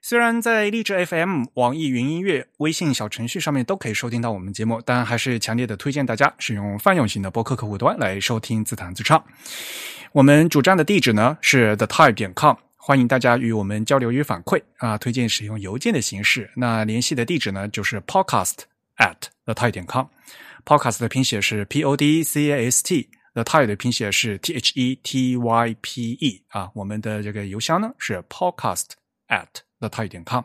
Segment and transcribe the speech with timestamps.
[0.00, 9.22] 虽然在荔枝 FM、网易云音乐、微信小程序上面都可以收听到我们节目，但还是强烈的推荐大家使用泛用型的播客客户端来收听自弹自唱。
[10.12, 16.50] 我们主站的地址呢是 thetype 点 com，欢迎大家与我们交流与反馈啊，推荐使用邮件的形式。
[16.56, 18.60] 那联系的地址呢就是 podcast
[18.96, 20.06] at thetype 点 com。
[20.64, 25.76] podcast 的拼写是 p o d c a s t，the type 的拼写是 t h e t y
[25.82, 26.70] p e 啊。
[26.74, 28.86] 我们的这个邮箱呢是 podcast
[29.28, 29.46] at
[29.80, 30.44] The Type 点 com，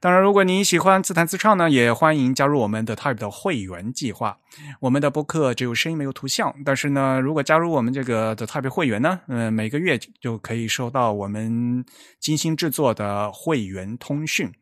[0.00, 4.38] 当然，如果您喜欢自弹自唱呢，也欢迎加入我们的 Type 的会员计划。
[4.80, 11.84] 我们的播客只有声音没有图像，但是呢，如果加入我们这个的 Type 会员呢，嗯，每个月就可以收到我们
[12.20, 14.52] 精心制作的会员通讯。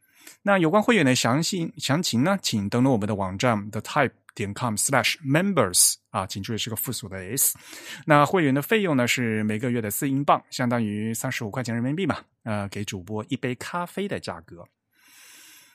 [0.44, 4.12] 那有关会员的详细详情呢，请登录我们的网站 The Type。
[4.34, 7.56] 点 com slash members 啊，请注意是个复数的 s。
[8.06, 12.18] 那会员的费用呢是每个月的四英镑，相当于三十五块钱人民币嘛。
[12.44, 14.64] 呃，给主播一杯咖啡的价格。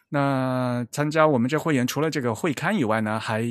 [0.10, 3.44] 那参加我们这会员，除了这个会刊以外呢，还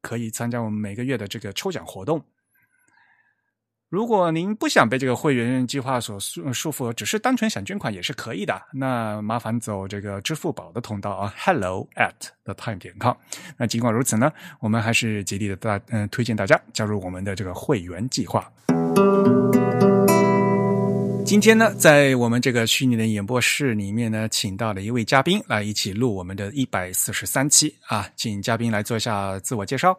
[0.00, 2.24] 可以参加我们每个月的这个抽奖活动。
[3.94, 8.60] 如果您不想被这个会员计划所束束缚，只是单纯想捐款也是可以的。
[8.72, 12.10] 那麻烦走这个支付宝的通道啊，hello at
[12.42, 13.14] the time 点 com。
[13.56, 18.52] 那尽管如此呢，我们还是极力的大嗯推荐大家加入我们的这个会员计划。
[21.24, 29.96] 今天呢，在我们这个虚拟的演播室里面呢，请到了一位嘉宾来一起录我们的一百四十三期啊，请嘉宾来做一下自我介绍。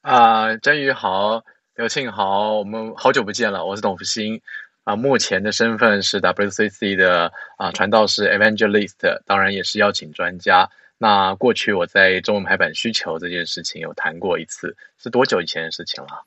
[0.00, 1.42] 啊，真宇好。
[1.76, 3.66] 刘庆好，我们好久不见了。
[3.66, 4.40] 我是董福兴
[4.84, 8.94] 啊，目前的身份是 WCC 的啊传道士 Evangelist，
[9.26, 10.70] 当然也是邀请专家。
[10.96, 16.24] 那过去我在中文排版需求这件事情有谈过一次，是多久以前的事情了？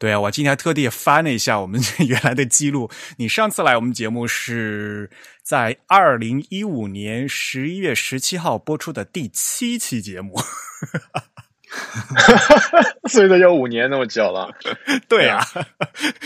[0.00, 2.90] 对啊，我今天特地翻了一下我们原来的记录。
[3.18, 5.08] 你上次来我们节目是
[5.44, 10.34] 在二零一五年十一月十七号播出的第七期节目。
[13.08, 14.50] 所以都有五年那么久了，
[15.08, 15.40] 对啊，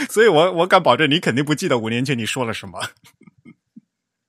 [0.09, 2.79] 所以我我敢保证你肯定不记得五年前你说了什么。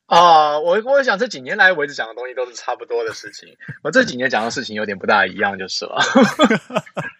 [0.07, 3.49] 啊，我我想这几年来我一直讲的东西都是差不多的事情，
[3.83, 5.97] 我这几年讲的事情有点不大一样就是了。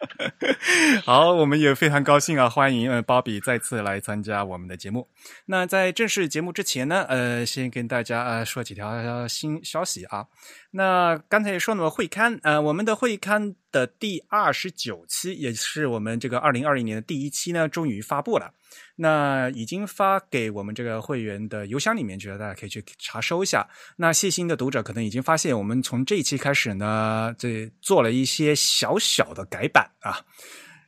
[1.06, 5.08] 好，我们也非常高兴啊，欢迎呃鲍比再次来参加我们的节目。
[5.46, 10.26] 那在正式节目之前呢，呃，先跟大家呃说几条新消息啊。
[10.72, 18.52] 那刚才也说了会刊，呃，我们的会刊的第二十九期，也是我们这个二零二零年的第一期呢，终于发布了。
[18.96, 23.68] 那已经发给我们这个会员的邮箱里面去了，大家可以去查收一下。
[23.98, 30.22] 那细心的读者可能已经发现，我们从这一期开始呢，这做了一些小小的改版啊，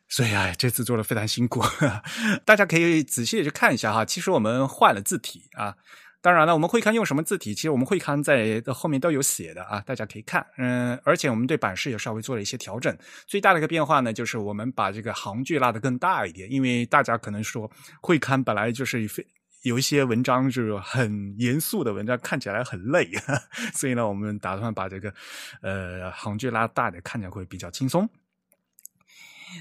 [0.08, 1.64] 所以啊，这次做的非常辛苦，
[2.46, 4.06] 大家可以仔细的去看一下哈。
[4.06, 5.76] 其实我们换了字体啊。
[6.26, 7.54] 当然了，我们会刊用什么字体？
[7.54, 10.44] 其实我们会刊在后面都有写的啊，大家可以看。
[10.58, 12.98] 嗯，而且我们对版式也稍微做了一些调整。
[13.28, 17.70] 最大的一个变化呢，就是我们把这个行距拉的更大一点，因为大家可能说
[18.02, 19.24] 会刊本来就是非
[19.62, 23.08] 有一些文章就是很严肃的文章，看起来很累，
[23.76, 25.14] 所以呢，我们打算把这个
[25.62, 28.10] 呃行距拉大点，看起来会比较轻松。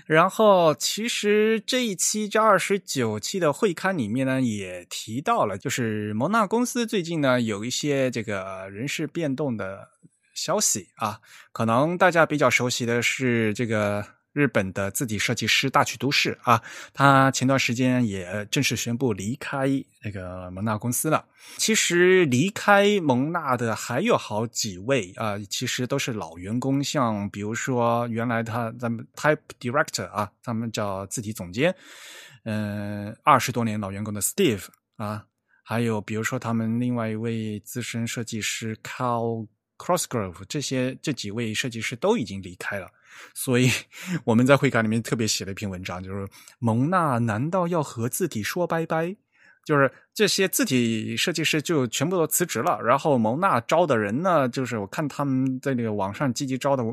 [0.07, 9.89] 然后，其实这一期这二十九期的会刊里面呢，也提到了，就是蒙纳公司最近呢有一些这个人事变动的
[10.35, 11.21] 消息啊，
[11.53, 14.05] 可能大家比较熟悉的是这个。
[14.35, 16.61] 日本的字体设计师大曲都市啊，
[16.93, 19.69] 他前段时间也正式宣布离开
[20.03, 21.25] 那个蒙纳公司了。
[21.57, 31.73] 其实离开蒙纳的还有好几位啊，其实都是老员工，像比如说原来他咱们 Type Director 啊，他们叫字体总监，
[32.43, 34.65] 嗯，二十多年老员工的 Steve
[34.97, 35.25] 啊，
[35.63, 39.47] 还有比如说他们另外一位资深设计师 Carl
[39.79, 42.89] Crossgrove，这些这几位设计师都已经离开了。
[43.33, 43.71] 所以
[44.25, 46.29] 我们在会刊里面特别写了一篇文章，就是
[46.59, 49.17] 蒙纳难道要和字体说拜拜？
[49.65, 56.85] 就是这些字体设计师就全部都辞职了，然后蒙纳招的人呢，就是我看他们在那个网上积极招的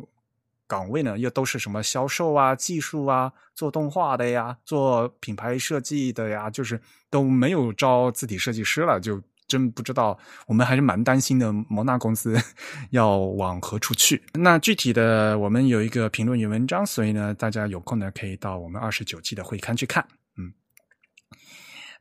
[0.67, 6.79] 岗位呢，又都是什么销售啊、技术啊、做动画的呀、做品牌设计的呀，就是
[7.09, 10.17] 都没有招字体设计师了，就真不知道，
[10.47, 11.51] 我们还是蛮担心的。
[11.67, 12.37] 摩纳公司
[12.91, 14.21] 要往何处去？
[14.33, 20.05] 那具体的，我们有一个评论员文章，所以呢，大家有空呢可以到我们二十九期的会刊去看。
[20.37, 20.53] 嗯，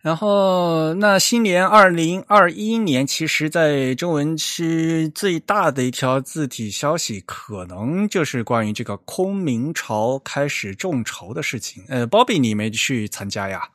[0.01, 11.85] 然后那新年二零二一年，其实在中文区最大的一条字体消息，可能就是关于这个空明朝开始众筹的事情。
[11.89, 13.69] 呃，Bobby，你没去参加呀？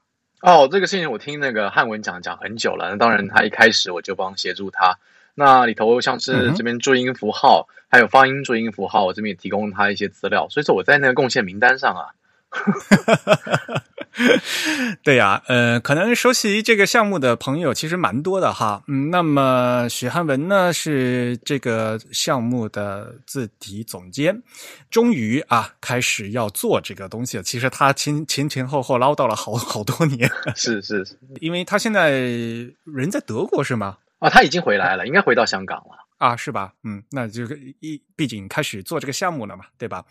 [0.46, 2.92] 哦，这个事情我听那个汉文讲讲很久了。
[2.92, 5.00] 那当然，他一开始我就帮协助他。
[5.34, 10.48] 那里头像是这边注音符号，还有发音注音符号，我这边也提供他一些资料。
[10.50, 12.14] 所以说我在那个贡献名单上啊。
[15.04, 18.82] 对呀，呃，可能熟悉这个项目的朋友其实蛮多的哈。
[18.88, 24.42] 嗯，那么许汉文呢是这个项目的字体总监，
[24.90, 27.44] 终于啊开始要做这个东西了。
[27.44, 33.98] 其实他前前前后后唠叨了好好多年，是是是， 因为他现在人在德国是吗？
[34.20, 36.05] 啊，他已经回来了，应该回到香港了。
[36.18, 36.74] 啊，是吧？
[36.84, 37.44] 嗯，那就
[37.80, 40.06] 一毕竟开始做这个项目了嘛，对吧？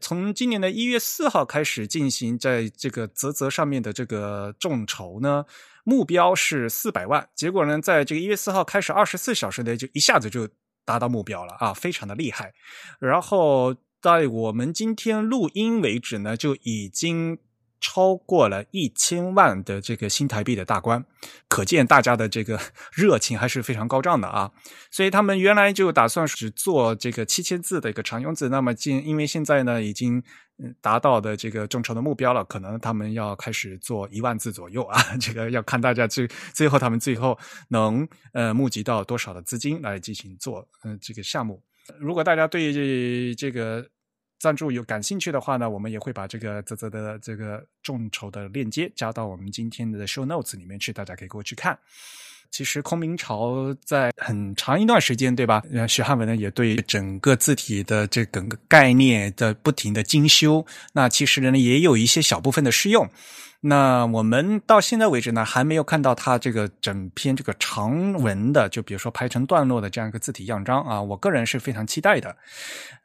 [0.00, 5.44] 从今年的一月四号开始进行，在这个泽泽上面的这个众筹呢，
[5.84, 7.28] 目标是四百万。
[7.34, 10.48] 结果呢，在这个一月四号开始，二十四小时内就一下子就
[10.84, 12.52] 达到目标了啊，非常的厉害。
[12.98, 17.38] 然后在我们今天录音为止呢，就已经。
[17.86, 21.04] 超过了一千万的这个新台币的大关，
[21.48, 22.58] 可见大家的这个
[22.96, 24.50] 热情还是非常高涨的啊！
[24.90, 30.22] 所以他们原来就打算只做这个七千字的一个常用字，那么今因为现在呢已经
[30.80, 34.98] 达到的这个众筹的目标了，可能他们要开始做一万字左右啊！
[35.20, 37.38] 这个要看大家最最后他们最后
[37.68, 41.62] 能呃募集到多少的资金来进行做嗯这个项目。
[41.98, 43.86] 如果大家对这个。
[44.38, 51.78] 赞助有感兴趣的话呢，我们也会把这个泽泽的这个众筹的链接加到我们今天的 show notes 里面去，大家可以过去看。
[52.50, 55.60] 其实空明朝在很长一段时间，对吧？
[55.88, 63.10] 徐汉文呢也对整个字体的这整个概念的不停的精修，那其实呢也有一些小部分的试用。
[63.66, 71.00] 那我们到现在为止呢，还没有看到它这个整篇这个长文的，就比如说排成段落的这样一个字体样章啊。
[71.00, 72.36] 我个人是非常期待的，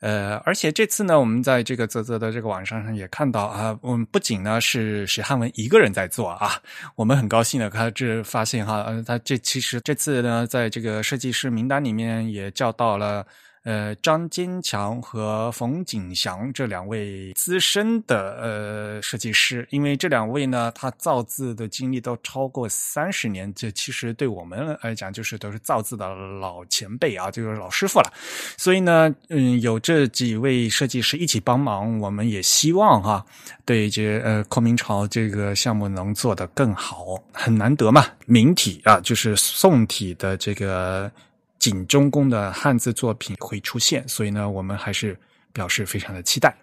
[0.02, 6.62] 呃，而且这次呢，我们在这个泽泽的这个网上上也看到啊，我们不仅呢是史汉文一个人在做啊，
[6.96, 13.26] 我们很高兴的看这发现哈，呃，他这其实这次呢，在这个设计师名单里面也叫到了。
[13.70, 28.12] 呃，张坚强和冯景祥这两位资深的呃设计师，因为这两位呢，他造字的经历都超过三十年，这其实对我们来讲，就是都是造字的老前辈啊，就是老师傅了。
[28.58, 33.24] 所以呢，嗯，有这几位设计师一起帮忙，我们也希望哈，
[33.66, 41.12] 对这呃孔明朝这个项目能做得更好，很难得嘛，明体啊，就是宋体的这个。
[41.60, 45.18] 景中宫的汉字作品会出现，所以呢，我们还是
[45.52, 46.56] 表示非常的期待。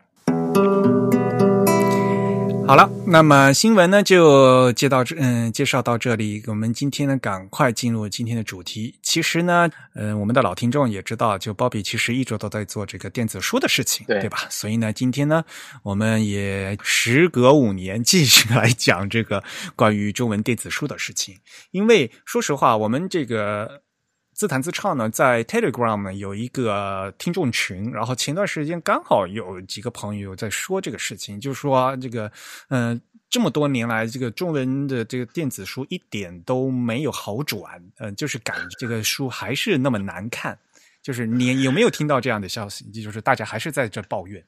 [2.67, 6.43] 好了，那么新闻呢就介到这，嗯，介绍到这里。
[6.49, 8.93] 我们今天呢，赶快进入今天的主题。
[9.03, 14.39] 其实呢，嗯，我们的老听众也知道，就鲍比其实一直都在做这个电子书的事情，对对吧？
[14.51, 15.45] 所以呢，今天呢，
[15.85, 19.45] 我们也时隔五年继续来讲这个
[19.77, 21.37] 关于中文电子书的事情。
[21.71, 23.83] 因为说实话，我们这个。
[24.37, 32.31] 自弹自唱呢，在 Telegram 呢有一个听众群，然后前段时间刚好有几个朋友在说这个事情，就是说这个，
[32.69, 33.01] 嗯，
[33.31, 40.59] 这么多年来，这个中文的这个电子书一点都没有好转，嗯，就是感这个书还是那么难看，
[41.01, 42.85] 就是你有没有听到这样的消息？
[42.91, 44.45] 就是大家还是在这抱怨。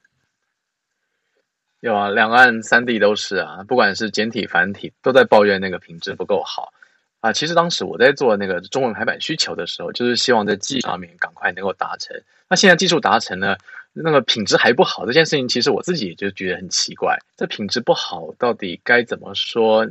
[1.80, 6.74] 有啊，两岸三地都是啊，不管是简体繁体，都在抱怨那个品质不够好。
[7.20, 12.16] 啊，其实当时我在做那个中文排版需求的时候，就是希望在技术上面赶快能够达成。
[12.48, 13.58] 那现在技术达成了，
[13.92, 17.18] 那个品质还不好，这件事情其实我自己就觉得很奇怪。
[17.36, 19.86] 这品质不好，到底该怎么说？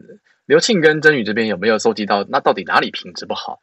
[0.45, 2.23] 刘庆跟真宇这边有没有搜集到？
[2.29, 3.59] 那到底哪里品质不好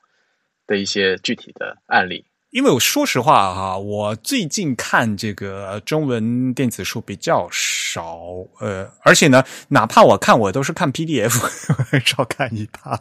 [0.67, 2.25] 的一些具体的案例？
[2.51, 8.19] 因为我说实话哈，我最近看这个中文电子书比较少，少
[8.59, 11.39] 呃，而且呢，哪怕我看，我都是看 PDF，
[11.91, 13.01] 很 少看一沓。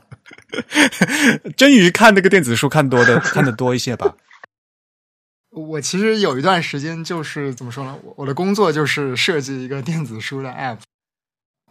[1.57, 4.15] 真鱼看那个电子书看多的， 看的多一些吧。
[5.49, 7.97] 我其实有一段时间就是怎么说呢？
[8.03, 10.77] 我我的工作就是设计一个电子书的 App，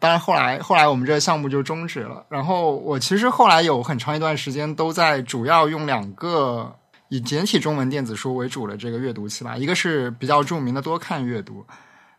[0.00, 2.26] 当然后来后来我们这个项目就终止了。
[2.28, 6.76] 然后我其实后来有很长一段时间都在主要用两个。
[7.08, 11.62] 以简体中文电子书为主的这个阅读器吧，一个是比较著名的多看阅读，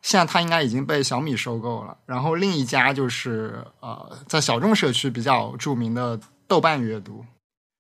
[0.04, 1.98] 现在它应该已经被小米收购了。
[2.06, 7.26] 然后另一家就是呃，在小众社区比较著名的豆瓣阅读。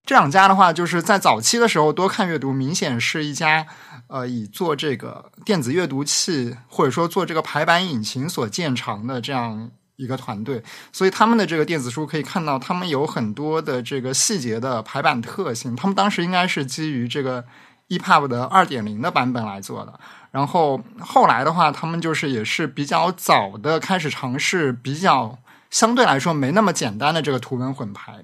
[0.05, 3.65] 这两家的话，就是在早期的时候，多看阅读明显是一家
[4.07, 10.61] 呃以做这个电子阅读器或者说做这个排版引擎所见长的这样一个团队，
[10.91, 15.73] 所以他们的这个电子书可以看到，他们有很多的这个细节的排版特性。
[15.73, 17.45] 他们当时应该是基于这个
[17.87, 19.97] EPUB 的二点零的版本来做的。
[20.33, 25.37] 然后后来的话，他们就是也是比较早的开始尝试比较
[25.69, 28.23] 相对来说没那么简单的这个图文混排。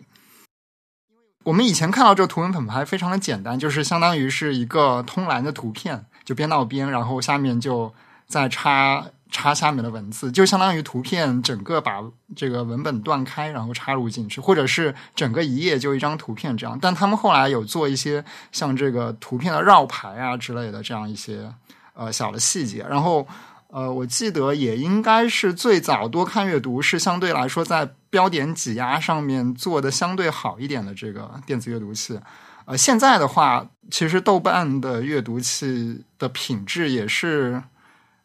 [1.44, 7.94] 我们以前看到这个图文混排非常的简单，就是相当于是一个通栏的图片，就边到边，然后下面就
[8.28, 12.01] 再插插下面的文字，就相当于图片整个把
[12.36, 16.78] 这个文本断开，然后插入进去，或者是整个一页就一张图片这样。
[16.82, 21.54] 但他们后来有做一些像这个图片的绕排啊之类的这样一些
[22.00, 23.27] 呃小的细节，然后。
[23.72, 32.20] 呃，我记得也应该是最早多看阅读是相对来说在标点挤压上面做的相对好一点的这个电子阅读器。
[32.65, 37.62] 呃，现在的话，其实豆瓣的阅读器的品质也是，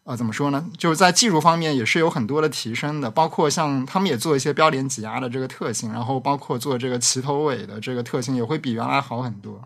[0.04, 0.64] 呃，怎么说呢？
[0.78, 9.61] 就是在技术方面也是有很多的提升的，包括像他们也做一些标点挤压的这个特性，然后包括做这个齐头尾的这个特性，也会比原来好很多。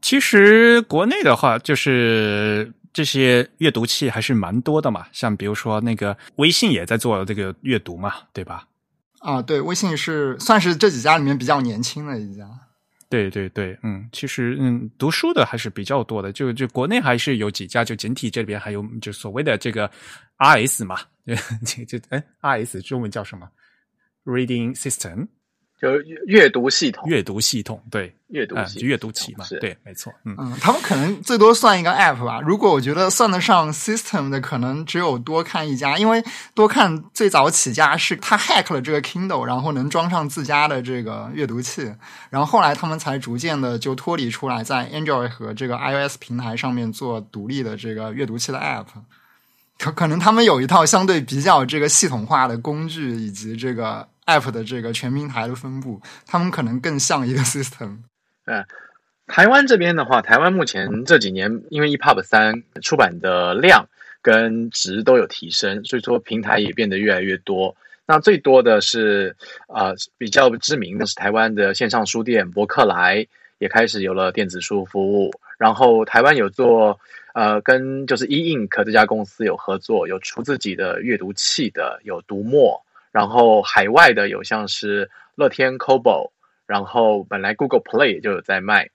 [0.00, 2.72] 其实国内的话，就是。
[2.96, 8.66] 这些阅读器还是蛮多的嘛，像比如说那个微信也在做这个阅读嘛，对吧？
[9.20, 12.48] 啊，对，微信是算是这几家里面比较年轻的一家。
[13.10, 19.90] 对对对，嗯，其实嗯，读书的还是比较多的，就就国内还是有几家，就整体这边还有就所谓的这个
[20.38, 20.98] RS 嘛，
[21.66, 23.46] 这这哎，RS 中文叫什么
[24.24, 25.28] ？Reading System。
[25.78, 25.90] 就
[26.26, 32.40] 阅读系统，阅读系统，对，阅读系阅读器嘛，对，没错，嗯嗯，他们可能最多算一个 app 吧。
[32.40, 41.92] 如果我觉得算得上 system 的，可能只有多看一家，因为多看最早起家是他 hack 了这个 Kindle，然后能装上自家的这个阅读器，
[42.30, 48.86] 然后后来他们才逐渐的就脱离出来，在 Android 和这个 iOS 平台上面做独立的这个阅读器的 app。
[49.78, 54.08] 可可能他们有一套相对比较这个系统化的工具，以及这个。
[54.26, 57.98] App 的这个全平台的分布，他们可能更像一个 system。
[58.44, 58.64] 嗯，
[59.26, 63.88] 台湾这边的话，台湾目前这几年因为 EPUB 三出版的量
[64.22, 67.76] 跟值都有提升，所以说平台也变得越来越多。
[68.06, 69.34] 那最多的是
[69.66, 73.26] 啊，比较知名的是台湾的线上书店博客来
[73.58, 75.32] 也开始有了电子书服务。
[75.58, 77.00] 然后台湾有做
[77.34, 82.80] 呃，跟就是 E Ink 这家公司有合作，有出自己的阅读器的，有读墨。
[83.16, 86.32] 然后海外的有像是乐天 Kobo，
[86.66, 88.90] 然后本来 Google Play 就有在卖。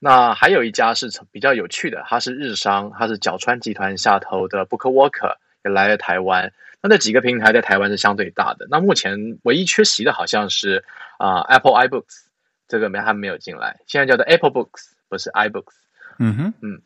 [0.00, 6.52] 那还有一家是比较有趣的，它是日商，它是角川集团下头的 Bookwalker 也来了台湾。
[6.82, 8.66] 那这几个平台在台湾是相对大的。
[8.68, 10.84] 那目前唯一缺席的好像是
[11.18, 12.24] 啊 Apple iBooks，
[12.66, 13.78] 这个没还没有进来。
[13.86, 15.74] 现在叫做 Apple Books，不是 iBooks。
[16.18, 16.82] 嗯哼，嗯。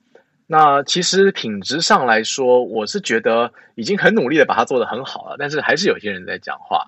[0.47, 6.87] 那其实品质上来说，我是觉得已经很努力的把它做得很好了，但是还是有些人在讲话。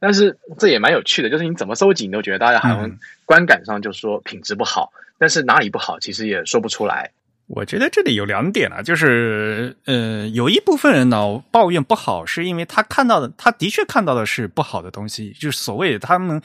[0.00, 7.10] 但是这也蛮有趣的，就是你怎么收集，你都觉得大家好像观感上就说品质不好，但是哪里不好，其实也说不出来。
[7.48, 16.40] 我觉得这里有两点啊，就是呃，有一部分人呢抱怨不好，是因为他看到的，他的确看到的是不好的东西，就是所谓他们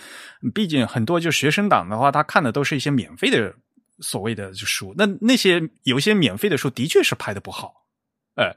[0.55, 3.53] 毕竟很多就学生党的话，他看的都是一些免费的。
[4.03, 7.88] 所谓的书，那那些有些免费的书，的确是拍的不好。
[8.36, 8.53] 呃，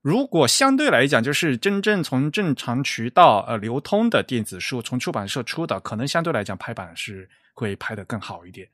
[0.00, 8.68] 如果相对来讲，就是真正从正常渠道呃流通的电子书，从出版社出的，可能相对来讲拍版是会拍的更好一点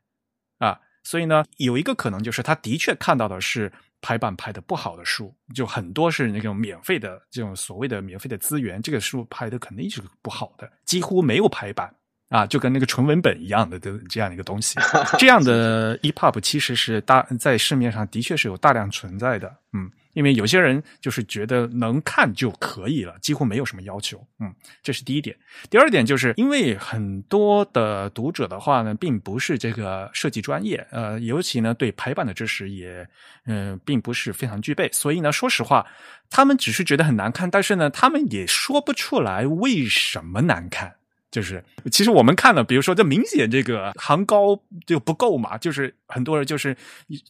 [0.59, 0.79] 啊。
[1.03, 3.71] 所以呢，有一个可能就是他的确看到的是
[4.01, 11.95] 排版拍的不好的书，就很多是那种免费的这种所谓的免费的资源，这个书拍的肯定是不好的，几乎没有排版。
[12.29, 14.79] 啊，就跟那个纯文本一样的的这样的一个东西，
[15.19, 24.53] 这样的 EPUB 其实是大在市面上的确是有大量存在的，嗯，因为有些人就是觉得能看就可以了，几乎没有什么要求，嗯，
[24.83, 25.37] 这是第一点。
[25.71, 33.07] 第二点就是因为很多的读者的话呢，并不是这个设计专业，呃，尤其呢对排版的知识也
[33.47, 35.87] 嗯并不是非常具备，所以呢，说实话，
[36.31, 40.97] 他们只是觉得很难看，但是呢，他们也说不出来为什么难看。
[41.35, 41.61] 就是，
[41.91, 45.59] 其实我们看了，比如说，这明显这个行高就不够嘛。
[45.59, 46.77] 就是很多人就是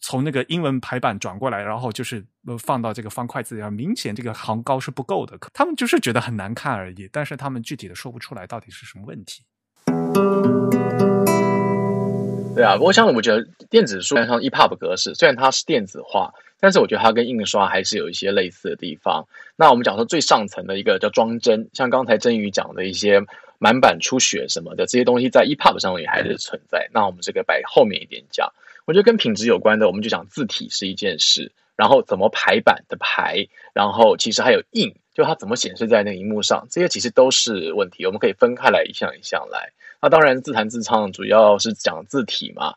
[0.02, 2.22] 从那个英文排版转过来，然后就是
[2.58, 5.38] 放到这个方块字上，明显这个行高是不够的。
[5.54, 9.42] 他们就是觉得很难看而已，但是他们具体的说不出来到底是什么问题。
[12.54, 19.26] 对啊，不过像我觉得电子书像 EPUB 格式，虽然它是电子化，但是我觉得它跟印刷还是有一些类似的地方。
[19.56, 23.22] 那我们讲说最上层的一个叫装帧，像刚才真宇讲的一些。
[23.64, 26.90] 满版出血什么的这些东西，在 EPUB 上面还是存在。
[26.92, 28.52] 那我们这个摆后面一点讲，
[28.84, 38.04] 我觉得跟品质有关的，我们就讲字体是一件事，然后怎么排版的排，然后其实还有印，就它怎么显示在那个荧幕上，这些其实都是问题。
[38.04, 39.72] 我们可以分开来一项一项来。
[40.02, 42.74] 那当然自弹自唱主要是讲字体嘛，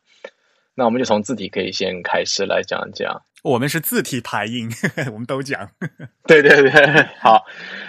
[0.73, 3.23] 那我们就从字体可以先开始来讲讲。
[3.43, 4.69] 我们是字体排印，
[5.13, 5.69] 我们都讲。
[6.25, 6.71] 对 对对，
[7.21, 7.45] 好。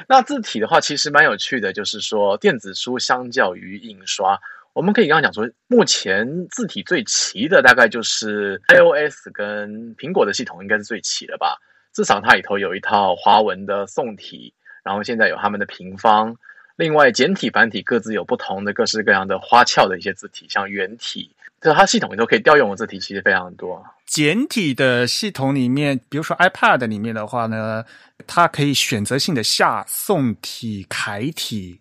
[0.09, 4.39] 那字体的话，其实蛮有趣的，就是说电子书相较于印刷，
[4.73, 11.59] 我们可以刚刚讲说，目前字体最齐的大概就是 iOS 跟苹果的系统应该是最齐的吧。
[11.93, 16.37] 至少它里头有一套华文的宋体，然后现在有他们的平方，
[16.77, 21.35] 另外简体繁体各自有不同的各式各样的花俏的一些字体，像圆体。
[21.61, 23.85] 就它系统里头可以调用的字体其实非常多。
[24.07, 27.85] 简体的系统里面，比如说 iPad 里面的话呢，
[28.27, 31.81] 它可以选择性的下宋体、楷体，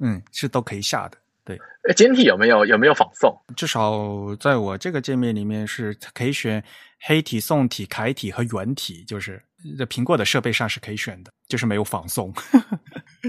[0.00, 1.16] 嗯，是都可以下的。
[1.44, 1.58] 对，
[1.94, 3.34] 简体有没有有没有仿宋？
[3.56, 6.62] 至少在我这个界面里面是可以选
[7.00, 9.40] 黑体、宋体、楷体和圆体，就是
[9.78, 12.34] 在苹果的设备上是可以选的，就是没有仿宋，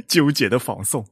[0.07, 1.05] 纠结的仿宋。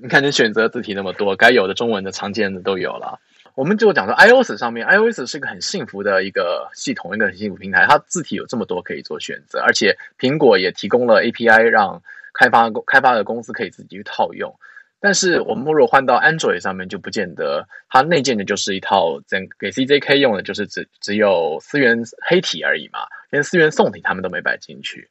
[0.00, 3.18] 你看，你选择字体那么多，该有的中文的常见的都有了。
[3.54, 7.84] 我们就讲说，iOS 上面，iOS 是一个很幸福的一个系统，一个很幸福平台。
[7.88, 12.00] 它字体有这么多可以做选择，而且苹果也提供了 API，让
[12.32, 14.54] 开发开发的公司可以自己去套用。
[15.00, 23.00] 但是我们如果换到 Android 上面，就不见得它内建的就是一套整给 CJK 用的，就是只只有思源黑体而已嘛，
[23.30, 25.08] 连思源宋体他们都没摆进去，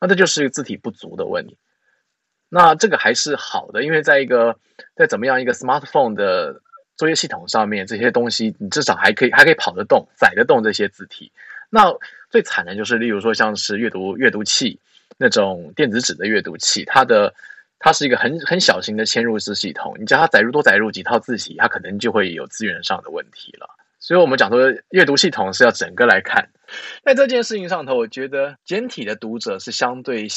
[0.00, 1.56] 那这就是一个字体不足的问题。
[2.48, 4.56] 那这个还是好的，因为在一个
[4.96, 6.60] 在怎么样一个 smartphone 的
[6.96, 11.30] 作业系统上面，这些东西你至少还可以还可以跑得动、载得动这些字体。
[11.70, 11.92] 那
[12.30, 14.80] 最惨的就是，例如说像是阅读阅读器
[15.18, 17.34] 那种电子纸的阅读器，它的
[17.78, 23.68] 它是一个很很小型的嵌入式系统，你叫它载入多载入几套字体，它可能就会有资源上的问题了。
[24.00, 26.48] 所以我们讲说阅读系统是要整个来看。
[27.04, 30.28] 在这件事情上头，我觉得简体的读者是相对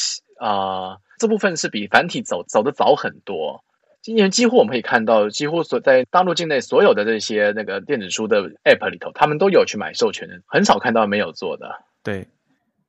[0.45, 0.97] 啊。
[1.17, 3.63] 这部分是比繁体走走的早很多。
[4.01, 11.83] 今年几乎我们可以看到，几乎所在大陆境内所有的这些那个电子书的 App 里头，他们都有去买授权的，很少看到没有做的。
[12.01, 12.27] 对，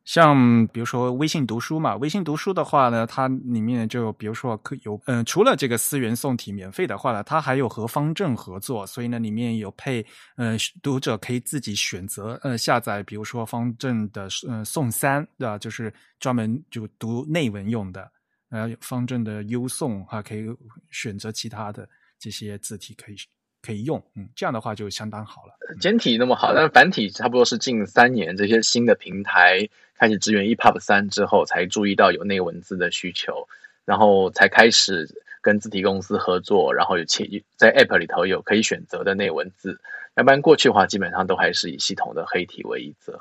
[0.04, 10.04] 像比如说微信读书嘛，微信读书的话呢，它里面就比如说可有嗯，除了这个思源宋体免费的话呢，它还有和方正合作，所以呢里面有配
[10.36, 15.56] 嗯，读者可以自己选择呃下载，比如说方正的嗯宋三对吧？
[15.56, 18.10] 就是专门就读内文用的。
[18.50, 20.44] 呃，方正的优宋还，可以
[20.90, 21.88] 选择其他的
[22.18, 23.16] 这些字体可以
[23.62, 25.54] 可以用，嗯，这样的话就相当好了。
[25.80, 33.48] 简体那么好，但是繁体差不多是近三年这些新的平台开始支援 EPUB 三之后，才注意到有内文字的需求，
[33.84, 35.08] 然后才开始
[35.40, 39.80] 跟字体公司合作，然后有切在 App 里头有可以选择的内文字，
[40.16, 43.20] 要不然过去的话基本上都还是以系统的黑体为一则。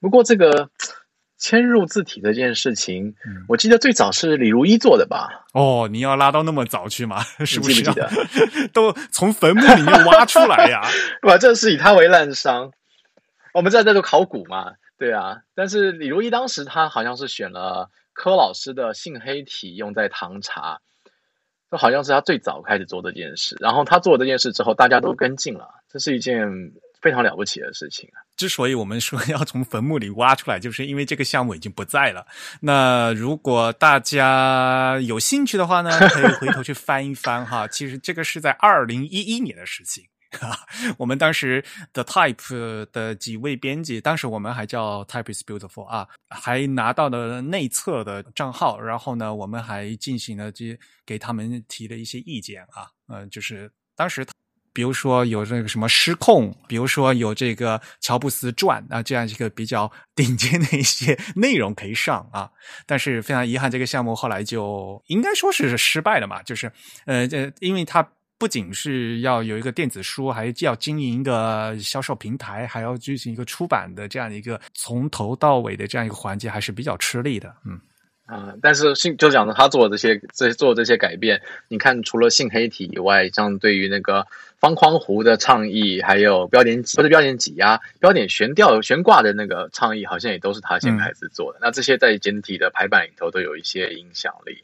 [0.00, 0.68] 不过这个。
[1.42, 3.16] 迁入字体这件事情，
[3.48, 5.44] 我记得最早是李如一做的吧？
[5.52, 7.20] 哦，你要拉到那么早去吗？
[7.44, 7.82] 是不是？
[7.82, 8.08] 记得
[8.72, 10.82] 都从坟墓里面挖出来呀？
[11.20, 11.36] 吧？
[11.38, 12.70] 这是以他为滥觞。
[13.52, 14.74] 我们在这做考古嘛？
[14.96, 15.38] 对啊。
[15.56, 20.80] 但是李如一当时他好像是选了柯老师的杏黑体用在唐茶，
[21.72, 23.56] 这好像是他最早开始做这件事。
[23.58, 25.70] 然后他做这件事之后，大家都跟进了。
[25.90, 26.70] 这是一件。
[27.02, 28.22] 非常了不起的事情啊！
[28.36, 32.24] 之所以我们说 要从坟墓里挖出来，就是因为这个项目已经不在了。
[32.60, 37.66] 那如果大家有兴趣的话呢，可以回头去翻一翻哈。
[37.66, 40.04] 其实这个是在二零一一年的事情。
[40.96, 41.62] 我们当时
[41.92, 48.80] 的 Type 的几位编辑，当时我们还叫 Type is Beautiful 啊，还拿到了内测的账号。
[48.80, 52.88] 然后呢，我们还进行了这给他们提了一些意见啊。
[53.08, 54.24] 嗯，就是当时。
[54.72, 62.50] 比如说有这个什么失控，比如说有这个乔布斯传啊，这样一个比较 顶尖的一些内容可以上啊。
[62.86, 66.42] 但是非常遗憾，这个项目后来就应该说是失败了嘛。
[66.42, 66.72] 就是
[67.06, 68.06] 呃，这因为它
[68.38, 77.54] 不仅是要有一个电子书，还要经营一个销售平台，还要进行一个出版的这样一个从头到尾的这样一个环节，还是比较吃力的。
[77.66, 77.78] 嗯。
[78.24, 84.26] 啊，但是信就讲的他做这些这做这些改变，你看除了性黑体以外，像对于那个
[84.62, 91.58] 方框弧的倡议，还有标点挤不是标点挤压、标点悬吊悬挂的那个倡议，好像也都是他先开始做的。
[91.60, 94.62] 那这些在简体的排版里头都有一些影响力。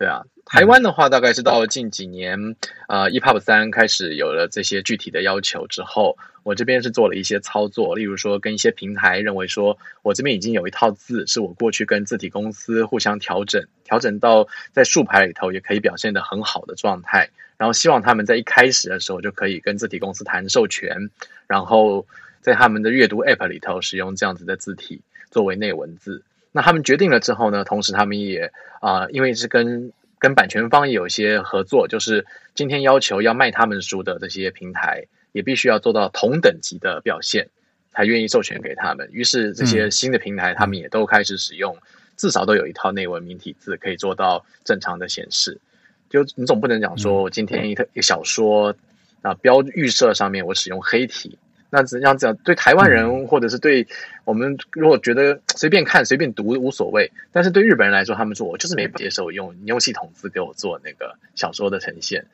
[0.00, 2.56] 对啊，台湾的话，大概是到了近几年，
[2.88, 21.10] 呃，EPUB 三开始有了这些具体的要求之后，我这边是做了一些操作，例如说跟一些平台认为说，我这边已经有一套字，是我过去跟字体公司互相调整，调整到在竖排里头也可以表现的很好的状态，然后希望他们在一开始的时候就可以跟字体公司谈授权，
[21.46, 22.06] 然后
[22.40, 26.22] 在他们的阅读 App 里头使用这样子的字体作为内文字。
[26.52, 37.48] 那他们决定了之后呢，同时他们也啊，因为是跟跟版权方也有一些合作，就是今天要求要卖他们书的这些平台，也必须要做到同等级的表现，
[37.90, 39.08] 才愿意授权给他们。
[39.12, 41.78] 于是这些新的平台，他们也都开始使用，
[42.16, 45.60] 至少都有一套内文明体字可以做到正常的显示。
[46.08, 48.74] 就你总不能讲说，我今天一个小说
[49.22, 51.38] 啊标预设上面我使用黑体。
[51.72, 52.34] 那怎样讲？
[52.38, 53.86] 对台湾人或者是对
[54.24, 62.26] 我们，如果觉得随便看、随便读无所谓，但是对日本人来说，他们说我就是没接受用你用系统字给我做那个小说的呈现，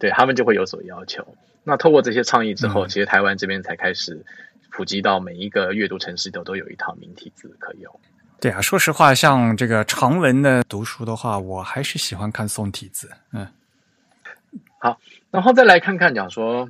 [0.00, 1.24] 对他们就会有所要求。
[1.62, 4.20] 那透过这些倡议之后，其实台湾这边才开始
[4.70, 8.00] 普及到每一个阅读城市都都有一套明体字可以用。
[8.40, 13.08] 对啊，说实话，像这个长文的读书的话，我还是喜欢看宋体字。
[13.32, 13.46] 嗯，
[14.78, 14.98] 好，
[15.30, 16.68] 然后再来看看讲说。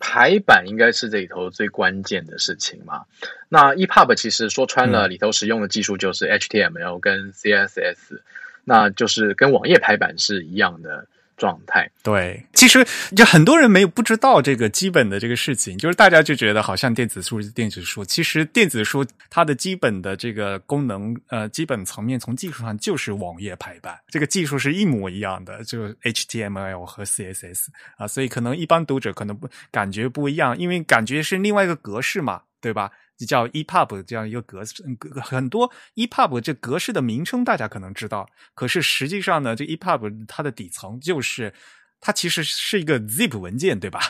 [0.00, 3.04] 排版应该是这里头最关键的事情嘛？
[3.48, 8.20] 那 EPUB 其实说穿了，里头使用的技术就是 HTML 跟 CSS，
[8.64, 11.06] 那就是跟网页排版是一样的。
[11.40, 32.90] 状态对，其实就很多人没有不知道这个基本的这个事情，就是大家就觉得好像电子书是电子书，其实电子书它的基本的这个功能，呃，基本层面从技术上就是网页排版，这个技术是一模一样的，就 HTML 和 CSS 啊，所以可能一般读者可能不感觉不一样，因为感觉是另外一个格式嘛，对吧？
[33.26, 34.82] 叫 EPUB 这样一个格式，
[35.22, 41.52] 很多 EPUB 这格式的名称大家可能知道，可是实际上呢，这 EPUB 它的底层就是
[42.00, 44.00] 它其实是一个 zip 文件，对吧？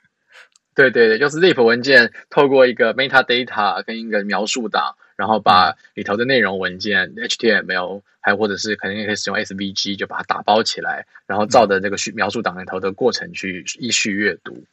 [0.74, 14.64] 对对对，就是 zip 文件，透过一个 metadata 跟一个描述档，然后把里头的内容文件 HTML 还或者是肯定也可以使用 SVG 就把它打包起来，然后照着这个序描述档里头的过程去依序阅读。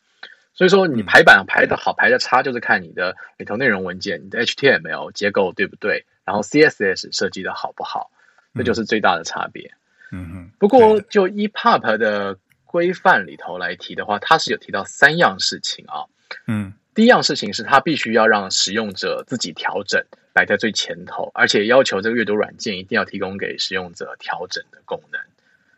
[0.56, 8.10] 所以说，你排版排的好，排的差，就是看你的里头内容文件，你的 HTML 结构对不对，然后 CSS 设计的好不好，
[8.56, 9.74] 这就是最大的差别。
[10.13, 10.52] 嗯嗯。
[10.58, 16.06] 不过，就 EPUB 的规范里头来提的话，它是有提到三样事情啊。
[16.48, 16.74] 嗯。
[16.94, 25.22] 第一样事情是，它必须要让使用者自己调整摆在最前头，而且要求这个阅读软件一定要提供给使用者调整的功能。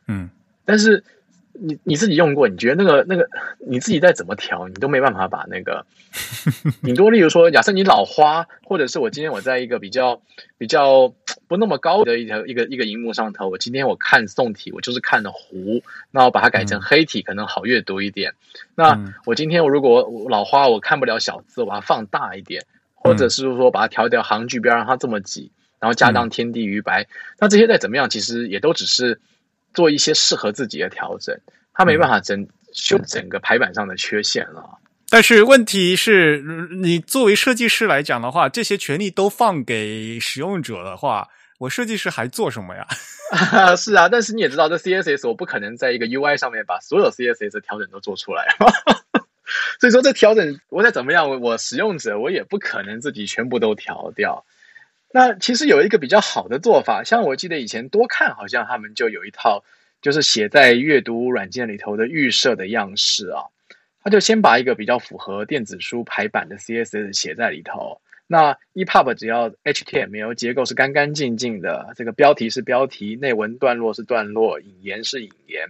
[0.06, 0.30] 嗯。
[0.66, 1.04] 但是。
[1.60, 2.48] 你你自己用过？
[2.48, 5.86] 你觉得那个那个你自己再怎么调，你都没办法把那个
[6.84, 10.22] 顶多，例如说，假设你老花，或者是我今天我在一个比较
[10.58, 11.14] 比较
[11.48, 18.34] 不那么高的一条一个一个荧幕上头，我今天我看宋体，我就是看的糊，那我把它改成黑体，可能好阅读一点。
[18.76, 27.08] 那我今天我如果老花，我看不了小字，我把它放大一点，或者是说把它调掉行距，不要让它这么挤，然后加上天地于白，
[27.40, 29.20] 那这些再怎么样，其实也都只是。
[29.78, 31.40] 做一些适合自己的调整，
[31.72, 34.80] 他没办法整修整个排版上的缺陷了。
[35.08, 36.44] 但是问题是，
[36.82, 42.88] 你作为设计师来讲的话，这些权利都放给使用者的话，我设计师还做什么呀？
[43.78, 48.48] 是啊，但是你也知道，这 CSS 我不可能在一个 UI 上面把所有 CSS 调整都做出来，
[49.80, 54.44] 所以说这调整我再怎么样，我使用者我也不可能自己全部都调掉。
[55.12, 59.64] 那其实有一个比较好的做法，像我记得以前多看，好像他们就有一套，
[60.02, 63.44] 就是写在阅读软件里头的预设的样式啊。
[64.04, 68.00] 他就先把一个比较符合电子书排版的 CSS 写在里头。
[68.26, 75.70] 那 EPUB 只要 HTML 结构是干干净净的，这个标题是标题，内文段落是段落，引言是引言。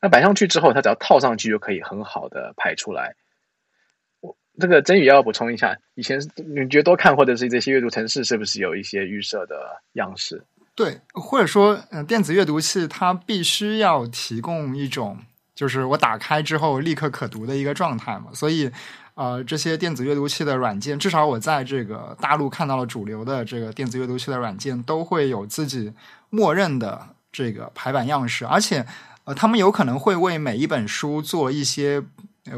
[0.00, 3.16] 那摆上去之后，它只要套上去就可以很好的排出来。
[4.58, 9.54] 这个真宇要补充一下，以前你觉得多看或者是这些阅读城市是不是有一些预设的
[9.92, 10.44] 样式？
[10.74, 15.18] 对，或者说，嗯，电子阅读器它必须要提供一种，
[15.54, 18.26] 就是我打开之后立刻可读的一个状态嘛。
[18.34, 18.70] 所以，
[19.14, 25.92] 呃，这些电子阅读器的软件，至少我在这个大陆看到了主流的这个电子阅读器的软件，都会有自己
[26.28, 28.86] 默认的这个排版样式，而且，
[29.24, 32.02] 呃，他们有可能会为每一本书做一些。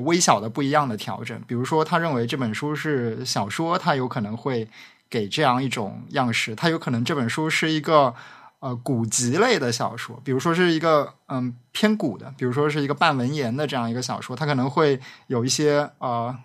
[0.03, 4.69] 微小的不一样的调整，比如说，他认为这本书是小说，他有可能会
[5.09, 8.15] 给这样一种样式；他有可能这本书是一个
[8.61, 16.37] 呃古籍类的小说，比如说是一个嗯偏古的，比如说是一个半文言的这样一个小说，他可能会有一些呃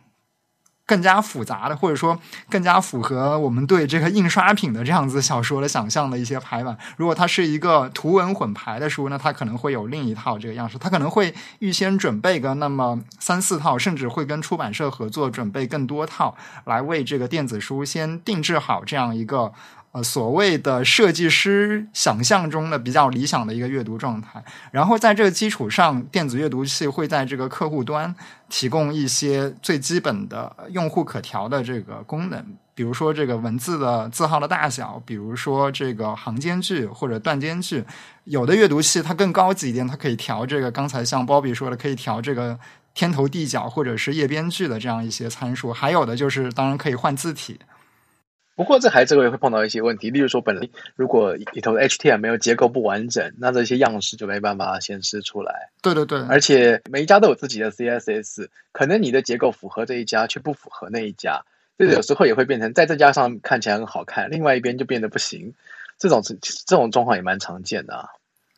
[0.94, 2.16] 更加复杂的，或者说
[2.52, 6.78] 更加符合我们对这个印刷品的这样子小说的想象的一些排版。
[6.98, 19.52] 如果它是一个图文混排的书，那它可能会有另一套这个样式，它可能会预先准备个那么三四套，甚至会跟出版社合作准备更多套，来为这个电子书先定制好这样一个。
[19.94, 28.14] 呃，所谓的设计师想象中的比较理想的一个阅读状态，然后在这个基础上，电子阅读器会在这个客户端
[28.50, 37.86] 提供一些最基本的用户可调的这个功能，比如说这个文字的字号的大小，比如说这个行间距或者段间距。
[38.24, 42.58] 有的阅读器它更高级一点，它可以调这个，刚才像 Bobby 说的，可以调这个
[42.96, 45.72] 天头地角或者是页边距的这样一些参数。
[45.72, 47.60] 还有的就是，当然可以换字体。
[48.56, 55.72] 不过这还这个也会碰到一些问题，例如说，本来如果里头的 HTML 结构不完整，那这些样式就没办法显示出来。
[55.82, 61.44] 对对对，而且每一家都有自己的 CSS，可能你的结构符合这一家，却不符合那一家，
[61.80, 65.56] 这有时候也会变成在这家上看起来很好看，另外一边就变得不行。
[65.98, 67.96] 这种这种状况也蛮常见的。
[67.96, 68.10] 啊。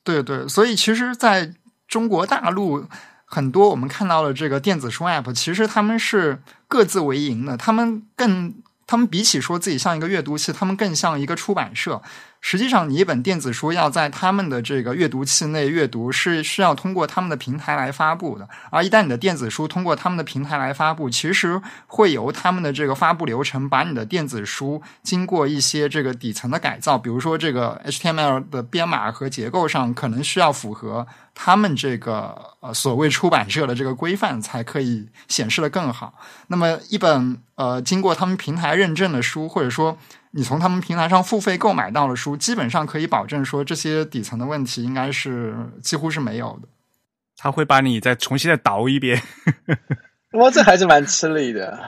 [0.04, 1.54] 对对，所以其实在
[1.88, 2.86] 中国大陆，
[3.24, 8.54] 很多我们看到了这个电子书 App，其实他们是各自为营的，他们更。
[8.88, 12.02] 他们比起说自己像一个阅读器，他们更像一个出版社。
[12.42, 18.48] 实际上，你一本电子书要在他们的这个阅读器内阅读，是需要通过他们的平台来发布的。
[18.70, 36.14] 而一旦你的电子书通过他们的平台来发布，其实会由他们的这个发布流程，把你的电子书经过一些这个底层的改造，比如说这个 HTML 的编码和结构上，可能需要符合他们这个呃所谓出版社的这个规范，才可以显示的更好。
[36.50, 39.98] 那么，一本呃经过他们平台认证的书，或者说。
[40.38, 46.68] 你从他们平台上付费购买到的书，基本上可以保证说这些底层的问题应该是几乎是没有的。
[47.38, 49.22] 他会把你再重新再倒一遍，
[50.36, 51.80] 哇，这还是蛮吃力的。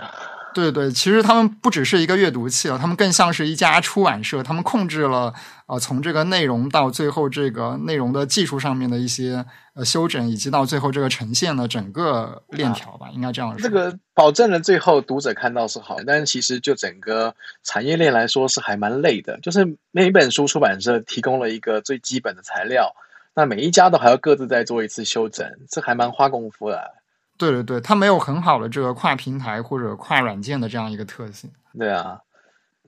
[0.53, 5.31] 对对，其实他们不只是一个阅读器了，他们更像是一家出版社，他们控制了
[5.67, 13.55] 啊，从这个内容到最后这个内容的技术上面的一些呃修整，以及到最后这个呈现的整个链条吧，应该这样。
[13.57, 22.95] 这个保证了最后读者看到是好，但其实就整个产业链来说是还蛮累的，就是每一本书出版社提供了一个最基本的材料，
[23.35, 26.96] 那每一家都还要各自再做一次修整，这还蛮花功夫的。
[27.37, 31.51] 对对对，它没有很好的这个跨平台或者跨软件的这样一个特性。
[31.77, 32.21] 对啊，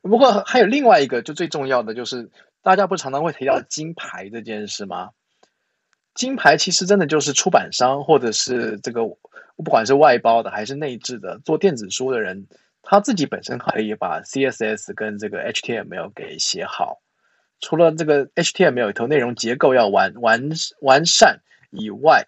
[0.02, 2.32] 不过还有另外一个，就最重要的就是，
[2.64, 5.10] 大家不常常会提到金牌这件事吗？
[6.16, 9.02] 金牌其实真的就是出版商或者是这个
[9.56, 12.48] 不管是外包的还是内置的做电子书的人，
[12.82, 17.02] 他自己本身可以把 CSS 跟这个 HTML 给写好。
[17.62, 20.50] 除了这个 HTML 里头内容结构要完完
[20.82, 22.26] 完善以外。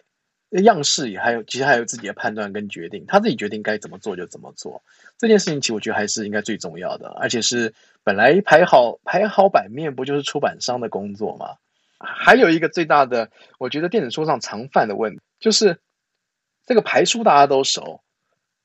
[0.60, 4.82] 样式也还有，其实还有自己的判断跟决定，他自己决定该怎么做就怎么做。
[5.16, 7.72] 这件事情其实我觉得还是应该最重要的，而且是
[8.04, 11.56] 本来排好排好版面不就是出版商的工作吗？
[11.98, 15.78] 还有一个最大的，我觉得电子书上常犯的问题就是
[16.66, 18.02] 这个排书大家都熟，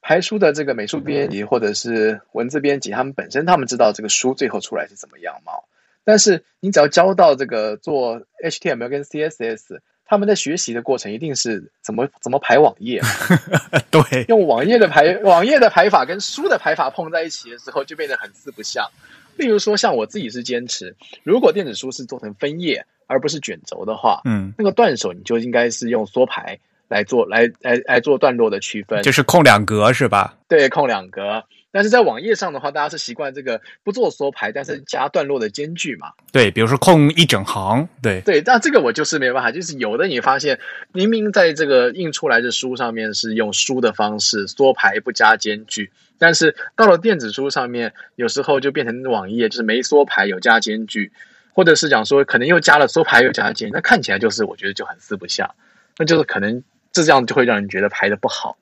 [0.02, 5.70] 排书的这个美术编辑或者是文字编辑，他们本身他们知道这个书最后出来是怎么样貌，
[6.04, 9.80] 但是你只要交到这个做 HTML 跟 CSS。
[10.08, 13.02] 他们在学习的过程一定是怎么怎么排网页，
[13.92, 18.90] 对，用网页的排网页的排法跟书的排法碰在一起的时候，就变得很四不像。
[19.36, 30.36] 例如说，像我自己是坚持，如果电子书是做成分页而不是卷轴的话，嗯，那个断手你就应该是用缩排来做，来来来做段落的区分，就是空两格是吧？
[30.48, 31.44] 对，空两格。
[31.70, 36.14] 但是在网页上的话，大家是习惯这个不做缩排，但是加段落的间距嘛。
[36.32, 38.42] 对，比如说空一整行，对对。
[38.46, 40.60] 那这个我就是没办法，就是有的你发现
[40.94, 51.12] 明明在这个印出来的书上面是用书的方式缩排不加间距，但是到了电子书上面，有时候就变成网页就是没缩排有加间距，
[51.54, 55.54] 或者是讲说可能又加了缩排又加间，那看起来就是我觉得就很四不像，
[55.98, 56.64] 那就是可能
[57.04, 58.58] 这样就会让人觉得排的不好。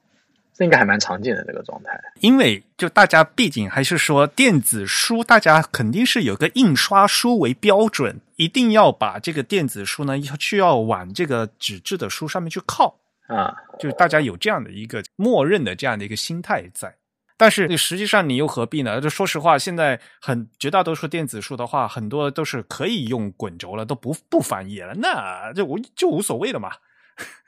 [0.58, 12.96] 这应该还蛮常见的这个状态，因为就大家毕竟还是说电子书，大家肯定是有个印刷书为标准，一定要把这个电子书呢要需要往这个纸质的书上面去靠
[13.28, 16.96] 啊，就是大家有这样的一个默认的这样的一个心态在。
[17.36, 19.02] 但是实际上你又何必呢？
[19.02, 26.72] 就说实话，现在很绝大多数电子书的话，很多都是可以用滚轴了，都不不翻页了，那就无就无所谓了嘛。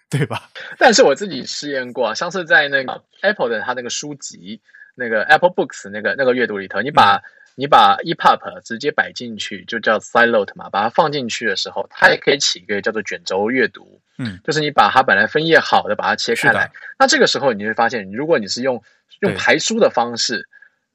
[0.09, 0.49] 对吧？
[0.77, 4.61] 但是我自己试验过，上次在那个 Apple 的它那个书籍，
[4.95, 7.21] 那个 Apple Books 那个那个阅读里头，你把
[7.55, 13.99] 你把 EPUB 直接摆进去，就叫 Sideload 嘛，把它放进去的时候，它也可以起一个叫做卷轴阅读。
[14.17, 18.81] 嗯，就是你把它本来分页好的把它切开来，那这个时候你会发现，如果你是用
[19.19, 20.47] 用排书的方式，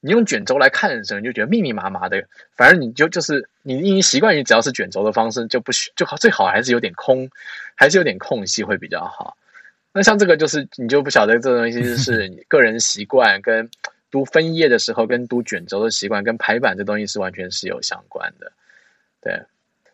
[0.05, 7.31] 你用卷轴来看的时候，你就觉得密密麻麻的，反正你就就是你因为习惯于只要是卷轴的方式，就不需就好最好还是有点空，
[7.77, 9.37] 还是有点空隙会比较好。
[9.93, 13.71] 那像这个就是你就不晓得这东西就是你个人习惯跟
[14.11, 18.51] 读分页的时候跟读卷轴的习惯跟排版这东西是完全是有相关的。
[19.21, 19.43] 对，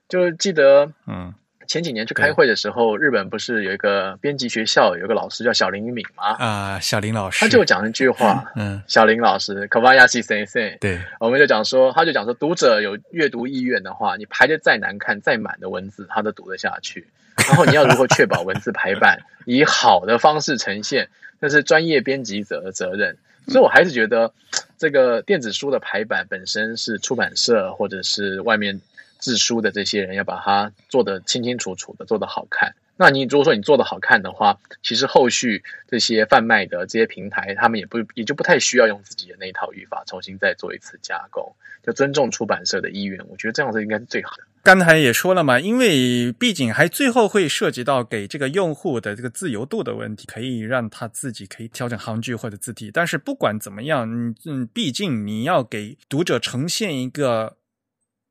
[0.08, 1.34] 就记得嗯
[1.68, 6.32] 前几年去开会的时候，日本不是有一个编辑学校有一个老师叫小林敏吗？
[6.38, 17.06] 啊，小林老师，他就讲一句话， 嗯，小林老师 k a w a y a s i Sensei，对，我们就讲说，他就讲说，读者有阅读意愿的话，你排的再难看、再满的文字，他都读得下去。
[17.46, 23.18] 然后你要如何确保文字排版以好的方式呈现，那是专业编辑者的责任。
[23.46, 24.32] 所以我还是觉得，
[24.78, 28.80] 这个电子书的排版本身是出版社或者是外面
[29.18, 32.74] 制书的这些人要把它做得清清楚楚的，做得好看。
[33.00, 41.54] 那你如果说你做得好看的话，其实后续这些贩卖的这些平台，他们也不也就不太需要用自己的那一套语法重新再做一次加工，
[41.84, 43.24] 就尊重出版社的意愿。
[43.28, 44.42] 我觉得这样子应该是最好的。
[44.64, 52.90] 刚才也说了嘛，因为毕竟还最后会涉及到给这个用户的这个自由度的问题，可以让他自己可以调整行距或者字体。
[52.92, 57.57] 但是不管怎么样，嗯嗯，毕竟你要给读者呈现一个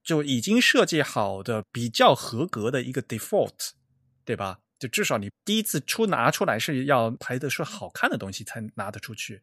[0.08, 3.72] 就已经设计好的比较合格的一个 default，
[4.24, 4.60] 对吧？
[4.80, 9.42] 就至少你第一次出拿出来是要排的是好看的东西才拿得出去。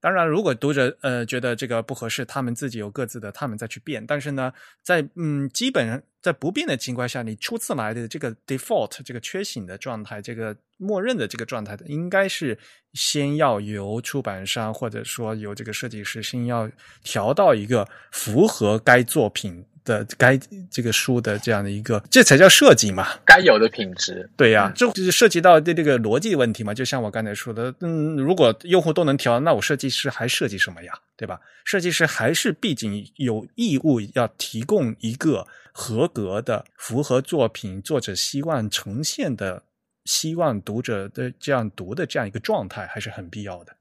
[0.00, 4.06] 当然，如果读者呃觉得这个不合适，他们自己有各自的，他们再去变。
[4.06, 4.50] 但是呢，
[4.82, 12.58] 在嗯基本在不变的情况下，你初次来的这个 default 这个缺省的状态，这个默认的这个状态的，应该是
[12.94, 16.70] 先要由出版商或者说由这个设计师先要
[17.02, 20.38] 调到一个符合该作品的该
[20.70, 23.06] 这个书的这样的一个，这才叫设计嘛。
[23.24, 26.74] 该有的品质，对呀、这就是涉及到这这个逻辑问题嘛。
[26.74, 30.92] 就像我刚才说的，嗯，如果用户都能调，那我设计师还设计什么呀？
[31.16, 31.40] 对吧？
[31.64, 39.62] 设计师还是毕竟有义务要提供一个合格的、符合作品作者希望呈现的、
[40.04, 43.74] 希望读者的这样读的这样一个状态，还是很必要的。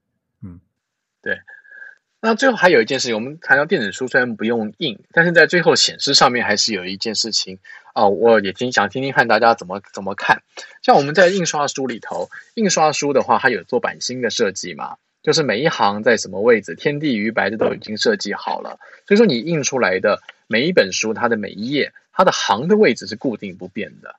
[2.25, 7.59] 那最后还有一件事情，我们谈到电子书虽然不用印，但是在最后显示上面还是有一件事情
[7.93, 10.41] 啊、我也听想听听看大家怎么怎么看。
[10.81, 18.79] 像我们在印刷书里头，印刷书的话，它有做版芯的设计嘛，就是每一行在什么位置，天地鱼白这都已经设计好了。
[19.07, 24.15] 所以说你印出来的每一本书，它的每一页，它的行的位置是固定不变的。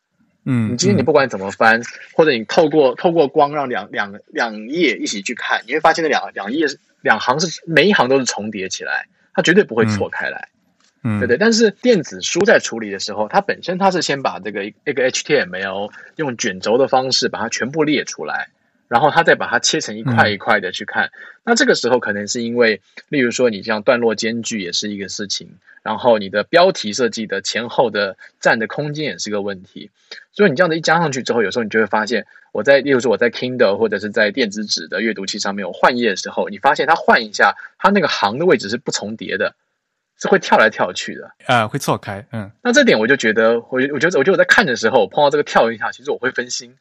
[0.48, 1.82] 嗯，你今天你不管怎么翻，
[2.14, 10.48] 或者你透过透过光让两两两页一起去看，你会发现那两两页是两行是每一行都是重叠起来，它绝对不会错开来，
[11.02, 11.37] 嗯，对对？
[11.37, 18.48] 但是电子书在处理的时候，它本身它是先把这个一个 HTML 用卷轴的方式把它全部列出来。
[18.88, 21.11] 然后它再把它切成一块一块的去看，
[21.44, 29.90] 那这个时候可能是因为，例如说你这样段落间距也是一个事情，然后你的标题设计的前后的占的空间也是个问题，
[30.33, 39.55] 所以你这样的一加上去之后，有时候你就会发现，我在例如说我在 Kindle 或者是在电子纸的阅读器上面，我换页的时候，你发现它换一下，它那个行的位置是不重叠的，
[40.18, 41.33] 是会跳来跳去的。
[41.46, 46.77] 啊、会错开，嗯那这点我就觉得，我我觉得我觉得我在看的时候，我碰到这个跳一下，其实我会分心。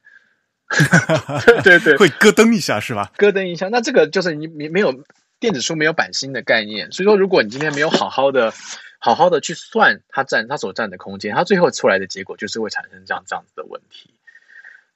[1.64, 3.12] 对对对，会咯噔一下是吧？
[3.18, 5.04] 咯噔一下，那这个就是你你没有
[5.40, 8.54] 电子书没有版新的概念，所以说如果你今天没有好好的
[9.00, 14.14] 好好的去算它占它所占的空间，它最后出来的结果就是会产生这样这样子的问题。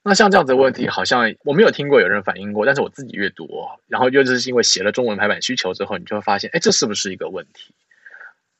[0.02, 7.74] 那像这样子的问题，好像我没有听过有人反映过，但是我自己阅读、哦，然后又就是因为写了中文排版需求之后，你就会发现，哎，这是不是一个问题？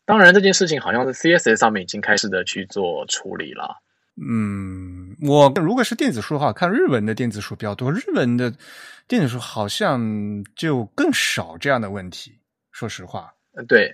[0.04, 3.76] 当然，这件事情好像是 CSS 上面已经开始的去做处理了。
[4.22, 8.52] 嗯，我如果是电子书的话，看日文的电子书比较多，日文的
[9.08, 12.38] 电子书好像就更少这样的问题。
[12.70, 13.90] 说实话，嗯对，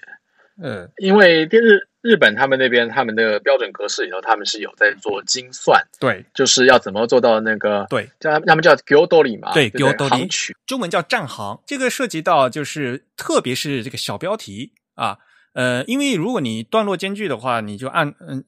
[0.61, 15.19] 呃，因为日日本他们那边他们的标准格式里头，他们是有在做精算，对就是要怎么做到那个对，叫他们叫 g o d o r i 嘛，对不对 Gyodori，中文叫站行，这个涉及到就是特别是这个小标题啊，
[15.55, 18.45] 呃，因为如果你段落间距的话，你就按嗯。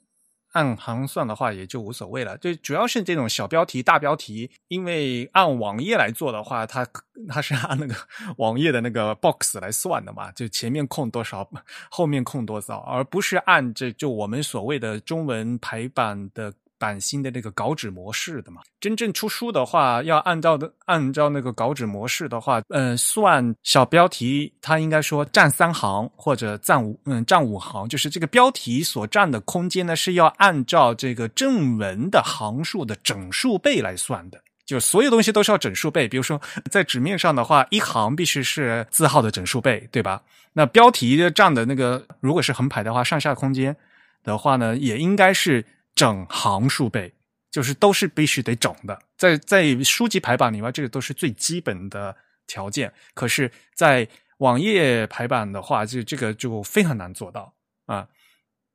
[0.58, 6.84] 按行算的话也就无所谓了，就主要是这种小标题、大标题，因为按网页来做的话，它
[7.28, 7.94] 它是按那个
[8.38, 11.48] 网页的那个 box 来算的嘛，就前面空多少，
[11.88, 18.60] 后面空多少，而不是按这就我们所谓的中文排版的版新的那个稿纸模式的嘛。
[18.80, 34.40] 真正出书的话，要按照的按照那个稿纸模式的话，呃，算小标题，它应该说占三行或者占五嗯占五行，就是这个标题所占的空间呢是要按照这个正文的行数的整数倍来算的。
[34.64, 36.38] 就所有东西都是要整数倍，比如说
[36.70, 40.20] 在纸面上的话，一行必须是字号的整数倍，对吧？
[40.52, 43.74] 那标题占的那个，如果是横排的话，上下空间
[44.22, 45.64] 的话呢，也应该是
[45.98, 47.12] 整行数倍，
[47.50, 48.96] 就是都是必须得整的。
[49.16, 52.14] 在在书籍排版里面，这个都是最基本的
[52.46, 52.92] 条件。
[53.14, 54.06] 可是，在
[54.38, 57.52] 网页排版的话，就这个就非常难做到
[57.86, 58.06] 啊。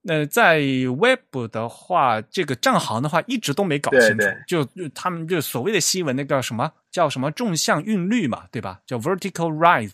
[0.02, 0.60] 那在
[1.00, 8.82] Web 的话，这个账行的话一直都没搞清楚，就他们就所谓的新闻那个什么叫什么纵向韵律嘛，对吧？
[8.86, 9.94] 叫 Vertical rise？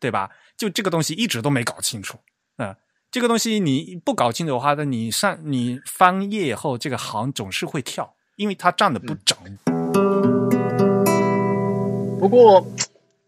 [0.00, 0.30] 对吧？
[0.56, 2.18] 就这个东西一直都没搞清楚
[2.56, 2.74] 啊。
[3.18, 9.36] 这个东西你不搞清楚的话，那你上你翻页后，这个行总是会跳，因为它站的不整。
[12.20, 12.64] 不过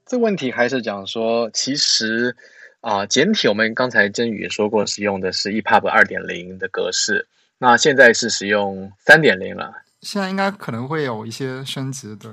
[0.06, 2.36] 这问题还是讲说，其实。
[2.82, 7.26] 啊，简体我们刚才真宇也说过，使用的是 EPUB 二点零的格式。
[7.58, 12.30] 那现在是使用三点零了，现在应该可能会有一些升级，对，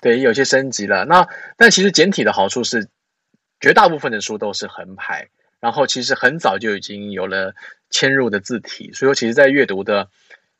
[0.00, 1.04] 对，有些升级了。
[1.04, 2.88] 那但其实简体的好处是，
[3.60, 5.28] 绝大部分的书都是横排，
[5.62, 7.54] 然后其实很早就已经有了
[7.90, 10.10] 嵌入的字体，所以说其实在阅读的。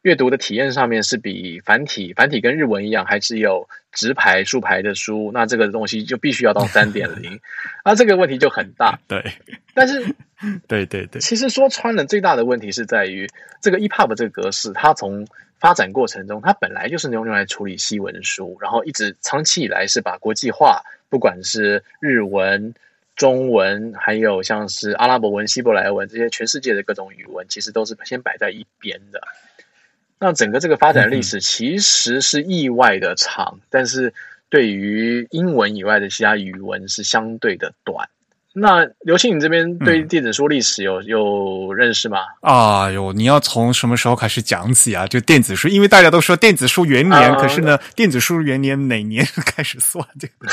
[0.04, 7.38] 阅读的体验上面是比繁体，繁体跟日文一样，还是有直排、竖排的书，那这个东西就必须要到三点零，
[7.84, 8.98] 啊，这个问题就很大。
[9.06, 9.24] 对，
[9.74, 10.04] 但是，
[10.66, 13.30] 对对对，其实说穿了，最大的问题是在于
[13.60, 15.24] 这个 EPUB 这个格式，它从
[15.60, 22.74] 发展过程中，它本来就是用用来处理西文书，然后一直长期以来是把国际化，不管是日文、
[23.22, 29.20] 中文，还有像是阿拉伯文、希伯来文这些全世界的各种语文，其实都是先摆在一边的。
[30.18, 34.12] 那整个这个发展历史其实是意外的长，但是
[34.48, 38.08] 对于英文以外的其他语文是相对的短。
[38.54, 42.18] 那刘庆，你这边对电子书历史有有认识吗？
[42.42, 43.12] 啊，哟！
[43.12, 45.06] 你要从什么时候开始讲起啊？
[45.06, 50.06] 就电子书，因为大家都说电子书元年，可是呢，电子书元年哪年 开始算？
[50.20, 50.48] 这个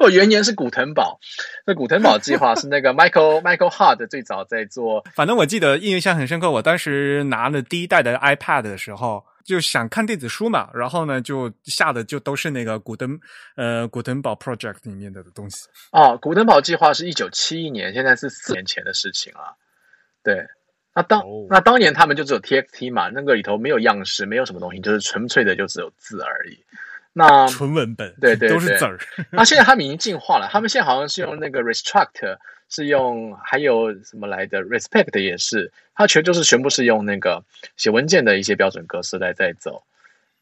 [0.04, 1.18] 哦，元年是古腾堡，
[1.66, 5.02] 那古腾堡计划是那个 Michael Michael Hard 最早在做。
[5.14, 9.24] 反正我记得印象很深刻，我当时拿了第一代的 iPad 的时候。
[9.46, 13.18] 就想看电子书嘛，然后呢，就下的就都是那个古登
[13.54, 15.68] 呃古登堡 project 里面的东西。
[15.92, 19.56] 哦，古登堡计划是一九七一年，现在是四年前的事情了。
[20.24, 20.44] 对，
[20.94, 26.58] 那当那当年他们就只有 TXT 嘛，那个里头没有样式，没有什么东西，就是纯粹的就只有字而已。
[27.12, 28.98] 那纯文本，对对，都是字儿。
[29.30, 32.36] 那现在他们已经进化了，他们现在好像是用那个 Restruct。
[32.68, 37.44] 是用还有什么来的？Respect 也是，它全就是全部是用那个
[37.76, 39.82] 写文件的一些标准格式来在走。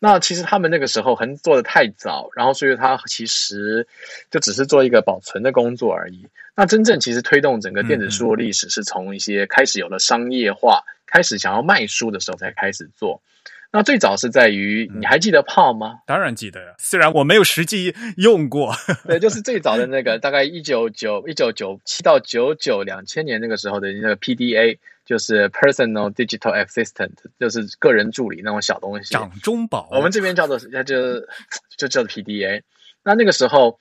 [0.01, 3.87] 那其实他们那个时候很做的太早，然后所以它其实
[4.31, 6.27] 就只是做一个保存的工作而已。
[6.55, 13.23] 那真正其实推动整个电子书的历史，是从一些开始有了商业化，开始想要卖书的时候才开始做。
[13.75, 15.99] 那最早是在于，你还记得泡吗？
[16.07, 18.73] 当然记得呀，虽然我没有实际用过。
[19.05, 29.13] 对，就是最早的那个，大概一九九一九九七到九九两千年那个时候的那个 PDA，就是 Personal Digital Assistant，就是个人助理那种小东西。
[29.13, 29.89] 掌中宝。
[29.91, 31.23] 我们这边叫做，那就
[31.77, 32.63] 就叫做 PDA。
[33.03, 33.81] 那那个时候，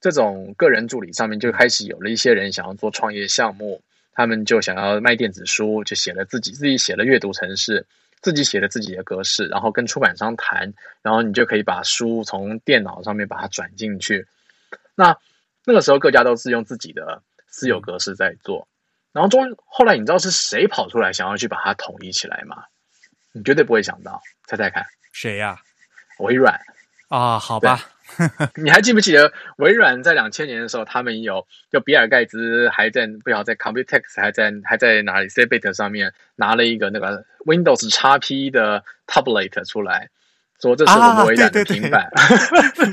[0.00, 3.82] 这种个人助理上面就开始有了一些人想要做创业项目，
[4.12, 7.86] 他们就想要卖电子书，就写了自己自己写了阅读程式。
[8.22, 14.26] 自己写的自己的格式，然后跟出版商谈，然后你就可以把书从电脑上面把它转进去。
[14.94, 15.18] 那
[15.64, 18.68] 那个时候各家都是用自己的私有格式在做，
[19.12, 22.64] 然后中后来你知道是谁跑出来想要去把它统一起来吗？
[23.32, 25.58] 你绝对不会想到，猜猜看，谁呀？
[26.18, 26.60] 微软
[27.08, 27.91] 啊，好吧。
[28.62, 40.10] 你还记不记得微软在两千年的时候，他们有就比尔盖茨还在不晓得在 Computex 还在还在哪里 c b i t 上面拿了一个那个 Windows XP 的 Tablet 出来，
[40.60, 42.10] 说这是我们微软的平板。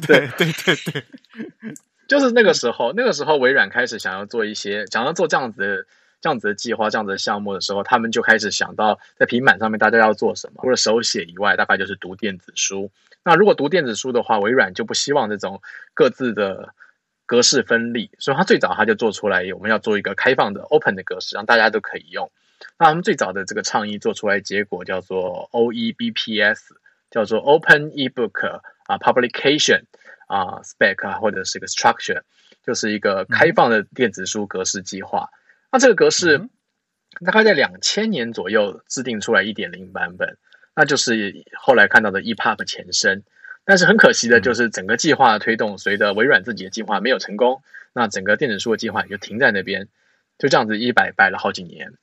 [0.08, 0.76] 对对 对。
[0.92, 1.04] 对，
[2.08, 5.86] 就是那个时候，那个时候微软开始想要做一些想要做这样子的
[6.22, 12.92] 这样子的计划、这样子的项目的时候，他们就开始想到在平板上面大家要做什么，除了手写以外，大概就是读电子书。
[13.24, 15.62] 那如果读电子书的话，微软就不希望这种
[15.94, 16.74] 各自的
[17.26, 22.32] 格式分立，所以它最早它就做出来，我们要做一个开放的 open 的格式，让大家都可以用。
[22.78, 26.60] 那他们最早的这个倡议做出来，结果叫做 OEBPS，
[27.12, 29.84] 叫做 Open eBook 啊 Publication
[30.28, 32.22] 啊 Spec 啊或者是一个 Structure，
[32.66, 35.30] 就是一个开放的电子书格式计划。
[35.72, 36.50] 那这个格式
[37.26, 40.38] 大概在两千年左右制定出来一点零版本。
[40.76, 43.24] 那就是后来看到的 EPUB 前身。
[43.66, 47.62] 但是很可惜的就是整个计划推动，随着微软自己的计划没有成功，
[47.94, 49.88] 那整个电子书的计划也就停在那边，
[50.40, 51.94] 就这样子一摆摆了好几年。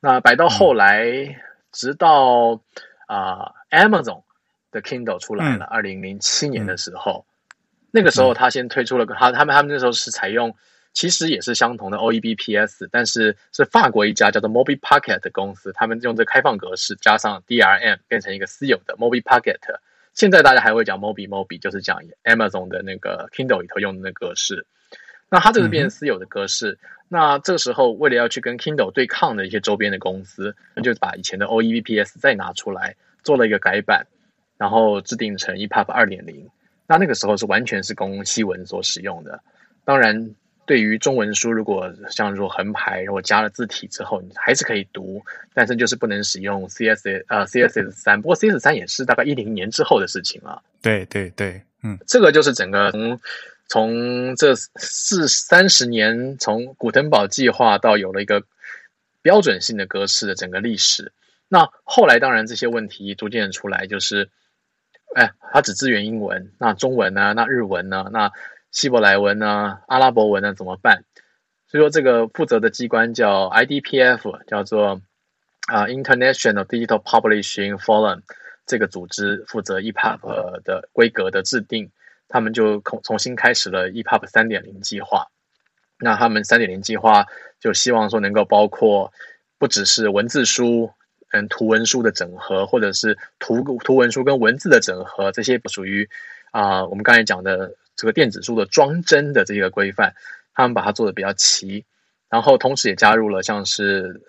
[0.00, 2.60] 那摆到后来，直到
[3.06, 4.24] 啊 Amazon
[4.72, 7.24] 的 Kindle 出来了，二零零七年的时候，
[7.92, 10.56] 那个时候他先推出了个他他们他们那时候是采用。
[10.92, 19.60] 其实也是相同的 OEBPS，但是是法国一家叫做 Mobi Pocket 的公司，他们用这开放格式加上 DRM 变成一个私有的 Mobi Pocket。
[20.14, 24.66] 现在大家还会讲 Mobi Mobi，就是讲 Amazon 的那个 Kindle 里头用的那格式。
[25.30, 26.76] 那它这个变成私有的格式。
[27.08, 34.08] 那这个时候为了要去跟 Kindle 对抗的一些周边的公司，那就把以前的 OEBPS 再拿出来做了一个改版，
[34.58, 36.50] 然后制定成 EPUB 二点零。
[36.88, 39.40] 那那个时候是完全是供西文所使用的，
[39.84, 40.34] 当然。
[40.70, 45.20] 对于中文书，如果像说横排，如果加了字体之后，你还是可以读，
[45.52, 48.22] 但是就是不能使用 CSS 呃 CSS 三。
[48.22, 50.62] 不过 CSS 三也是大概一零年之后的事情了。
[50.80, 53.20] 对对对，嗯，这个就是整个从
[53.66, 58.44] 从这四三十年，从古腾堡计划到有了一个
[59.22, 61.10] 标准性的格式的整个历史。
[61.48, 64.28] 那后来当然这些问题逐渐出来，就是
[65.16, 67.32] 哎，它只支援英文，那中文呢？
[67.34, 68.08] 那日文呢？
[68.12, 68.30] 那
[68.72, 69.80] 希伯来文呢？
[69.88, 70.54] 阿拉伯文呢？
[70.54, 71.04] 怎么办？
[71.66, 75.00] 所以说，这个负责的机关叫 IDPF，叫做
[75.66, 78.22] 啊 International Digital Publishing Forum，
[78.66, 81.90] 这个组织负责 EPUB 的规格的制定。
[82.28, 85.26] 他们就重重新开始了 EPUB 三点零计划。
[85.98, 87.26] 那他们三点零计划
[87.58, 89.12] 就希望说能够包括
[89.58, 90.92] 不只是文字书，
[91.32, 96.08] 嗯，图文书的整合，或者是图图文书跟文字的整合，这些不属于
[96.52, 97.74] 啊我们刚才讲的。
[97.96, 100.14] 这个电子书的装帧的这个规范，
[100.54, 101.84] 他们把它做的比较齐，
[102.30, 104.22] 然后同时也加入了像是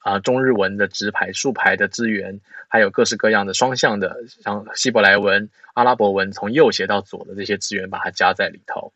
[0.00, 8.92] 啊中日文的直排竖排的资源，还有各式各样的双向的，像希伯来文、阿拉伯文从右写到左的这些资源，把它加在里头。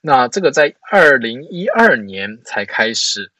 [0.00, 3.30] 那这个在二零一二年才开始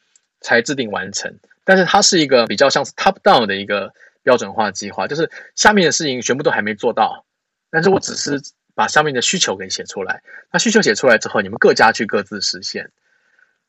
[0.41, 3.93] 才制定完成，但是它是一个比较像是 top down 的一个
[4.23, 7.25] 标准化计划，就是下面的事情全部都还没做到，
[7.71, 8.41] 但是我只是。
[8.77, 10.23] 把上面的需求给写出来，
[10.53, 12.91] 那需求写出来之后，你们各家去各自实现。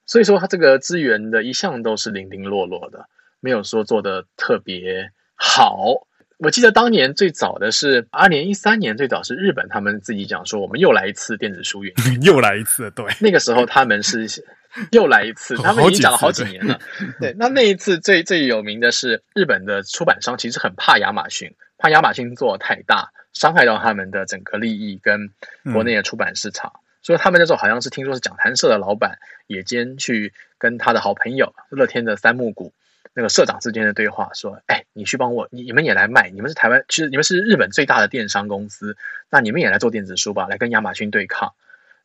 [0.06, 3.08] 所以说，它这个资源的一向都是零零落落的，
[3.40, 6.08] 没有说做的特别好。
[6.40, 12.92] 我记得当年最早的是二零一三年，最早是日本他们自己讲说，我们又来一次电子书运， 又来一次。
[12.92, 14.28] 对，那个时候他们是
[14.92, 16.80] 又来一次，他们已经讲了好几年了。
[17.20, 23.12] 对，那那一次最最有名的是日本的出版商，其实很怕亚马逊，怕亚马逊做太大。
[23.38, 25.30] 伤害到他们的整个利益跟
[25.72, 26.74] 国内的出版市场，
[27.04, 32.74] 所以他们那时候好像是听说是讲谈社的老板野间去跟他的好朋友乐天的三木谷
[33.14, 38.98] 那个社长之间的对话，说：“哎，你去帮我，你你们也来卖，你们是台湾，其实你们是日本最大的电商公司，
[39.30, 41.54] 那你们也来做电子书吧，来跟亚马逊对抗。”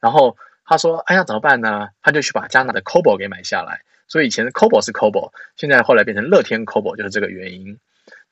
[0.00, 7.78] 然后他说：“哎呀，怎么办呢？”他就去把加纳的 Kobo 给买下来，所以以前的 Kobo 是 Kobo，现在后来变成乐天 Kobo，就是这个原因。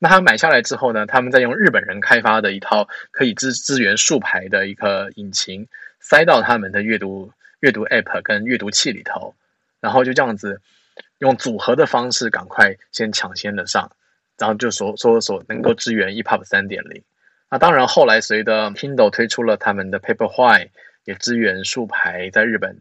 [0.03, 1.05] 那他买下来之后呢？
[1.05, 5.69] 他们再用日本人开发的一套可以支支援竖排的一个引擎，
[6.01, 7.31] 塞到他们的阅读
[7.61, 9.35] 阅读 App 跟阅读器里头，
[9.79, 10.63] 然后就这样子
[11.19, 13.93] 用组合的方式，赶快先抢先的上，
[14.39, 17.03] 然后就说说说能够支援 EPUB 三点零。
[17.51, 20.71] 那当然，后来随着 Kindle 推出了他们的 Paperwhite，
[21.05, 22.79] 也支援竖排在日本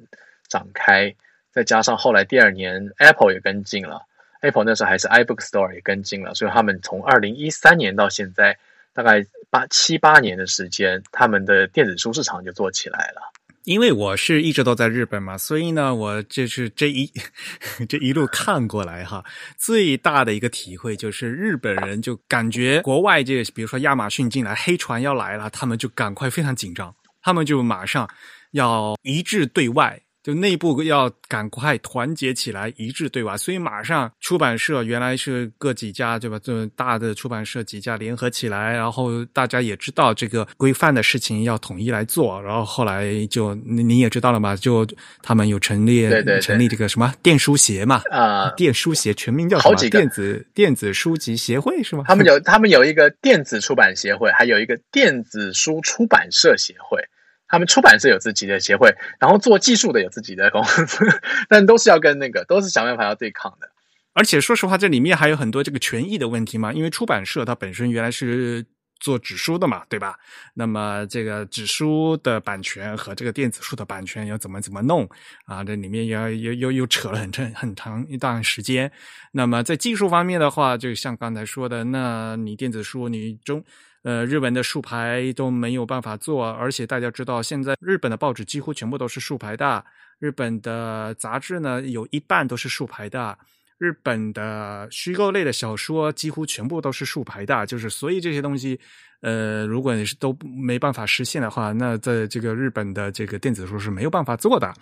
[0.48, 1.16] 展开，
[1.52, 4.06] 再加上后来第二年 Apple 也跟进了。
[4.42, 8.58] Apple 那时候还是 iBook Store 也跟进了，所以他们从二零一三年到现在，
[8.94, 13.22] 大概八七八年的时间，他们的电子书市场就做起来了。
[13.66, 17.12] 因为我是一直都在日本嘛，所以呢，我就是这一
[17.88, 19.24] 这一路看过来哈，
[19.58, 28.10] 最大的一个体会就是日本人就感觉国外这比如说亚马逊进来黑船要来了，他们就赶快非常紧张，他们就马上
[28.52, 30.02] 要一致对外。
[30.24, 36.40] 就内部要赶快团结起来，一致对外，所以马上出版社原来是各几家对吧？
[36.44, 44.86] 这大的出版社几家联合起来，然后大家也知道这个规范的事情要统一来做，然后后来就你也知道了嘛，就
[45.22, 46.10] 他们有成立
[46.42, 49.76] 成立这个什么电书协嘛啊，电书协全名叫什么？
[49.90, 52.04] 电子电子书籍协会是吗？
[52.08, 57.02] 他们有他们有一个电子出版协会，还有一个电子书出版社协会。
[57.50, 61.06] 他们出版社有自己的协会，然后做技术的有自己的公司，
[61.50, 63.70] 但都是要跟那个，都是想办法要对抗的。
[64.14, 68.66] 而且说实话，这里面还有很多这个权益的问题嘛，因为出版社它本身原来是
[69.00, 70.18] 做纸书的嘛，对吧？
[70.56, 75.08] 那么这个纸书的版权和这个电子书的版权要怎么怎么弄
[75.46, 75.64] 啊？
[75.64, 78.92] 这里面要又又又扯了很长很长一段时间。
[79.32, 83.64] 那么在技术方面的话，就像刚才说的，那你电子书你中
[84.04, 89.84] 呃日本的竖排都没有办法做，而且大家知道现在日本的报纸几乎全部都是竖排的，
[90.20, 93.38] 日本的杂志呢有一半都是竖排的。
[93.78, 98.78] 日本的虚构类的小说几乎全部都是竖排的，就是所以这些东西，
[99.22, 104.74] 呃，如果你是都没办法实现的话，那在这个日本的这个电子书是没有办法做的。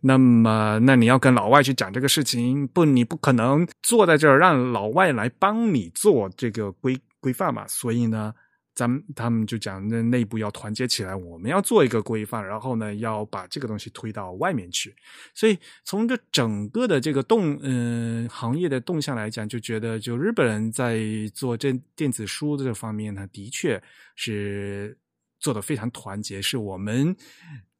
[0.00, 7.66] 那么，那你要跟老外去讲这个事情，不，你不可能坐在这儿让老外来帮你做这个规规范嘛。
[7.68, 8.32] 所以呢。
[8.78, 14.94] 咱们他们就讲，那内部要团结起来，我们要做一个规范，然后呢，要把这个东西推到外面去。
[15.34, 20.96] 所以从这整个的这个动，嗯，行业的动向来讲，就觉得就日本人在
[21.34, 23.82] 做这电子书这方面呢，的确
[24.14, 24.96] 是
[25.40, 26.40] 做的非常团结。
[26.40, 27.16] 是我们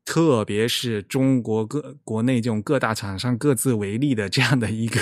[0.05, 4.99] 特别是中国各国内这种各大厂商各自为例的这样的一个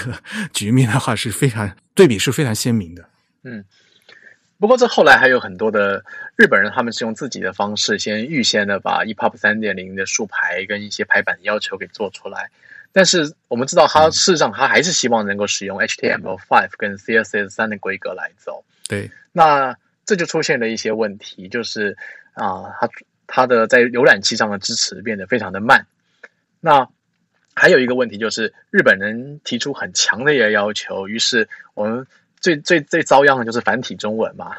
[0.53, 3.09] 局面的话，是非常对比是非常鲜明的。
[3.45, 3.65] 嗯。
[4.59, 6.03] 不过，这后来还有很多的
[6.35, 12.51] 日本人，他们是用自己的方式，先预先的把 EPUB 三点零的竖排跟一些排版要求给做出来。
[12.91, 18.65] 但是我们知道，他事实上他还是希望能够使用 HTML5 跟 CSS 三的规格来走。
[18.89, 19.77] 对，那
[20.07, 21.99] 这就出现了一些问题，就是
[22.33, 22.89] 啊，它
[23.27, 25.87] 它的在浏览器上的支持变得非常的慢。
[26.61, 26.89] 那
[27.55, 32.07] 还有一个问题就是，日本人提出很强的一个要求，于是我们。
[32.47, 34.55] 最最最遭殃的就是繁体中文嘛，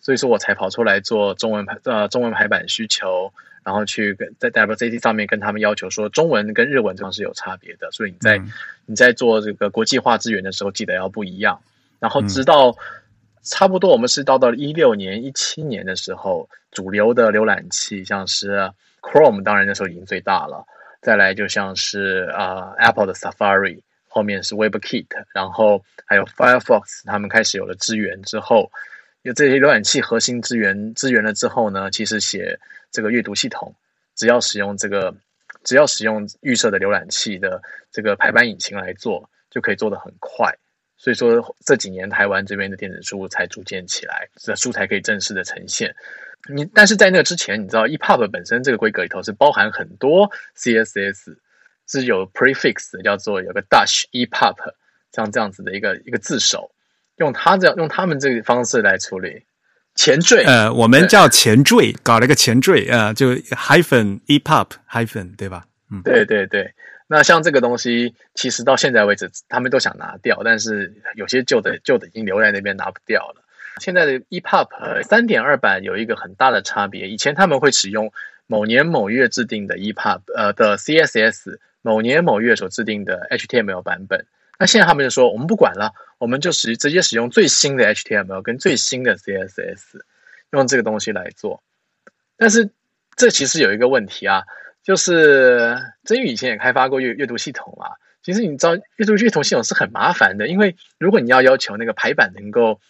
[0.00, 3.32] 所以说我才跑出来做中文排呃中文排版需求，
[3.62, 8.42] 然后去跟在 WCT 上面跟他们要求说中文跟日文这样是有差别的，所以你在
[8.86, 11.60] 你在做这个国际化资源的时候记得要不一样。
[12.00, 12.76] 然后直到
[13.44, 20.66] 差不多我们是到到一六年一七年的时候，主流的浏览器像是 Chrome，当然那时候已经最大了，
[21.00, 23.78] 再来就像是啊 Apple 的 Safari。
[24.08, 28.72] 后面是 WebKit，然后还有 Firefox，他们开始有了资源之后，
[29.22, 32.58] 有这些浏览器核心资源资源了之后呢，其实写
[32.90, 33.74] 这个阅读系统，
[34.16, 35.14] 只要使用这个，
[35.62, 40.52] 只要使用预设的浏览器的这个排版引擎来做，就可以做得很快。
[40.96, 45.94] 所以说这几年台湾这边的电子书才逐渐起来，这书才可以正式的呈现。
[46.52, 51.36] 你但是在那之前，你知道 EPUB 本身这个规格里头是包含很多 CSS。
[51.88, 54.54] 是有 prefix 叫做有个 dash epub
[55.10, 56.70] 像这样子的一个一个字首，
[57.16, 59.42] 用它这样用他们这个方式来处理
[59.94, 60.44] 前缀。
[60.44, 65.66] 呃，我们叫前缀，搞了一个前缀啊，就 hyphen epub hyphen 对吧？
[65.90, 66.74] 嗯，对对对。
[67.06, 73.42] 那像这个东西，其实到现在为止，他们都想拿掉，但是有些旧的旧的已经留在那边拿不掉了。
[73.80, 74.68] 现在的 epub
[75.04, 78.12] 三点二版有一个很大的差别，以前他们会使用
[78.46, 81.58] 某年某月制定的 epub 呃的 CSS。
[81.82, 84.26] 某年某月所制定的 HTML 版本，
[84.58, 90.00] 那现在他们就说我们不管了，我们就使直接使用最新的 HTML 跟最新的 CSS，
[90.50, 91.62] 用这个东西来做。
[92.36, 92.70] 但是
[93.16, 94.42] 这其实有一个问题啊，
[94.82, 97.98] 就是真宇以前也开发过阅阅读系统啊。
[98.20, 102.80] 其实你知道阅读系统系统是很麻烦的，因为如果你要要求那个排版能够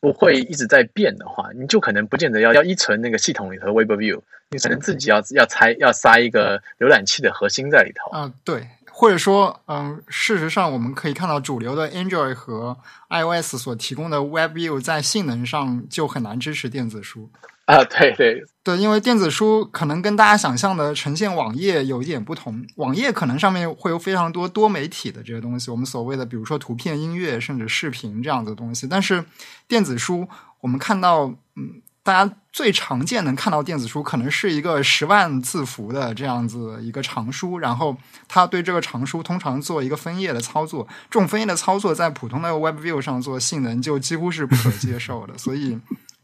[0.00, 4.20] 不会一直在变的话，你就可能不见得要要依存那个系统里头 Web View，
[4.50, 8.10] 你可能自己要要拆要塞一个浏览器的核心在里头。
[8.10, 12.76] 啊，对，或者说，嗯，事实上我们可以看到，主流的 Android 和
[13.10, 17.28] iOS 所提供的 Web View 在性能上就很难支持电子书。
[17.70, 28.86] 啊，对对对，因为电子书可能跟大家想象的呈现网页有一点不同，网页可能上面会有非常多多媒体的这些东西，我们所谓的比如说图片、音乐甚至视频这样子的东西。
[28.86, 29.24] 但是
[29.68, 30.28] 电子书，
[30.60, 37.96] 我们看到，嗯，大家最常见能看到电子书，可能是一个十万字符的这样子一个长书，然后
[38.28, 45.78] 它对这个长书通常做一个分页的操作，这种分页的操作在普通的 Web View 上做，性能就几乎是不可接受的，所以。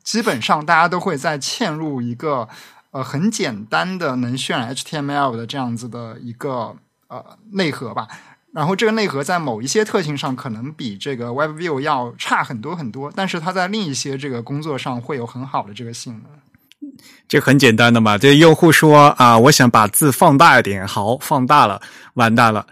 [0.07, 2.49] 基本上大家都会在嵌入一个
[2.93, 6.77] 呃很简单的能渲染 HTML 的这样子的一个
[7.09, 8.07] 呃内核吧，
[8.55, 16.31] 然后这个内核在某一些特性上可能比这个 Web View 要差很多很多，但是它在另一些这个工作上会有很好的这个性能。
[17.29, 21.83] 这很简单的嘛，这用户说啊，我想把字放大一点，好，放大了，
[22.15, 22.65] 完蛋了，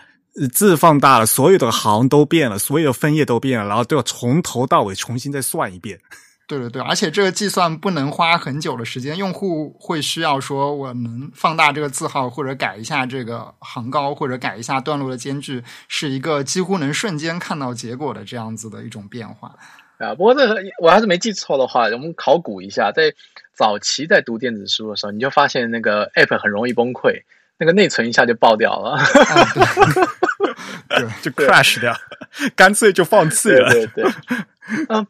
[0.53, 5.99] 字放大了，所有的行都变了，所有的分页都变了，然后都要从头到尾重新再算一遍。
[6.47, 19.55] 对对对，而且这个计算不能花很久的时间，用户会需要说我能放大这个字号，或者改一下这个行高，或者改一下段落的间距，是一个几乎能瞬间看到结果的这样子的一种变化。
[19.99, 20.47] 啊，不过这
[20.82, 23.14] 我还是没记错的话，我们考古一下，在
[23.55, 27.22] 早期在读电子书的时候，你就发现那个 App 很容易崩溃，
[27.57, 28.99] 那个内存一下就爆掉了，
[30.90, 31.97] 对， 就 crash 掉，
[32.55, 33.70] 干脆就放弃了。
[33.70, 34.12] 对对对，
[34.88, 35.06] 嗯，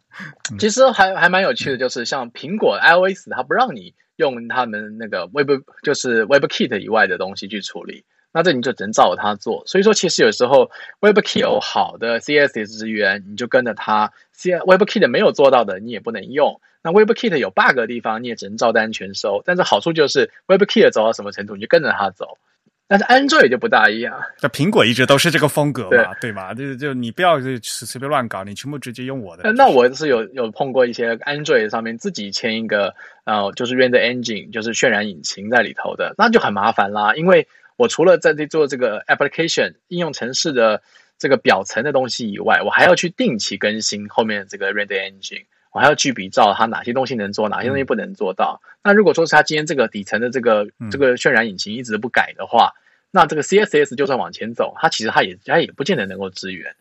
[0.58, 9.62] 其实还还蛮有趣的，就是像苹果 iOS，它不让你用他们那个 Web 就是 WebKit 以外的东西去处理，那这你就只能照着它做。
[9.66, 16.60] 所以说，其实有时候 WebKit 有好的 CSS 资源，你就跟着它；C WebKit 没有做到的，你也不能用。
[16.82, 19.42] 那 WebKit 有 bug 的地方，你也只能照单全收。
[19.44, 22.38] 但是好处就是 WebKit 走到什么程度，你就跟着它走。
[22.86, 26.52] 但是 Android 就不大一样，那苹果一直都是这个风格嘛，对吧？
[26.52, 29.52] 就就你不要就随便乱搞，你全部直接用我的呃。
[29.52, 37.14] 那我是有有碰过一些 Android 上面自己签一个呃，就是 Render Engine，就是渲染引擎在里头的，那就很麻烦啦。
[37.14, 40.82] 因为我除了在这做这个 application 应用程式的
[41.18, 48.62] 这个表层的东西以外，我还要去定期更新后面这个 Render Engine，我还要去比照它哪些东西能做，哪些东西不能做到。
[48.84, 52.74] 那如果说是它今天这个底层的这个这个渲染引擎一直不改的话，
[53.10, 56.76] 那这个 CSS 就算往前走，它其实它也它也不见得能够支援。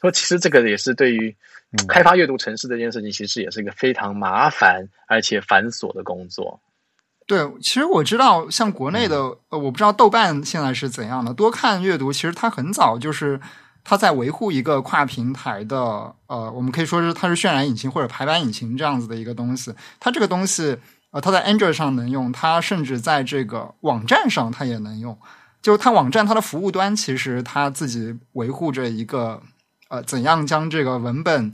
[0.00, 1.34] 所以其实这个也是对于
[1.88, 6.60] 开发阅读城市这件事情，其实也是一个非常麻烦而且繁琐的工作。
[7.26, 9.16] 对，其实我知道，像国内的，
[9.48, 11.34] 呃，我不知道豆瓣现在是怎样的。
[11.34, 13.40] 多看阅读，其实它很早就是
[13.88, 15.78] 它在维护一个跨平台的，
[16.26, 19.72] 呃，我们可以说是它是渲染引擎或者排版引擎这样子的一个东西。
[20.00, 20.76] 它这个东西，
[21.12, 25.16] 呃，它在 Android 上能用，它甚至在这个网站上它也能用。
[25.62, 29.40] 就是它网站它的服务端，其实它自己维护着一个，
[29.88, 31.52] 呃，怎样将这个文本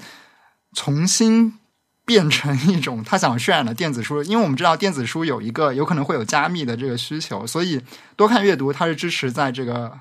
[0.75, 1.59] 重新。
[2.05, 7.81] 变成一种他想渲染的电子书，因为我们知道电子书有一个有可能会有加密的这个需求，所以
[8.17, 9.97] 多看阅读它是支持在这个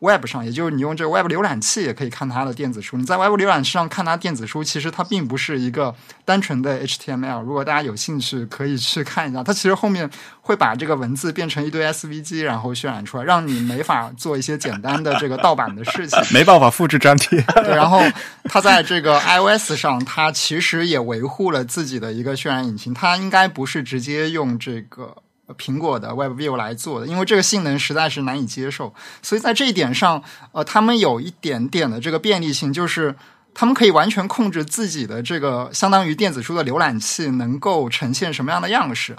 [0.00, 2.98] Web 上，也就是你用这个 Web 浏览器也可以看它的电子书。
[2.98, 5.94] 你在 Web 浏览器上看它电子书，其实它并不是一个
[6.24, 7.40] 单纯的 HTML。
[7.40, 10.10] 如果大家有兴趣，可以去看一下，它其实后面
[10.42, 17.40] 会把这个文字变成一堆 SVG，然后渲染出来，让你没法做一些简单的这个盗版的事情，没办法复制粘贴。
[17.54, 18.02] 对，然后
[18.44, 25.16] 它在这个 iOS 上，它其实也维护了自己的一个渲染引擎，它应该不是直接用这个。
[25.54, 28.92] 苹果的 WebView 来做的，因为这个性能实在是难以接受，
[29.22, 30.22] 所以在这一点上，
[30.52, 33.14] 呃，他们有一点点的这个便利性，就是
[33.54, 39.16] 他们可以完全控制自己的这个相当于电子书的浏览器能够呈现什么样的样式。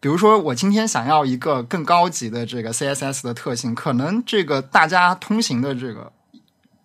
[0.00, 6.10] 比如说，我今天想要一个更高级的这个 CSS 的特性，可能这个大家通行的这个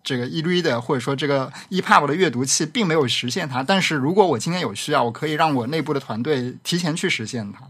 [0.04, 7.62] 这个 eReader 或者说这个 EPUB 的阅读器并没有实现它，但是如果我今天有需要，我可以让我内部的团队提前去实现它。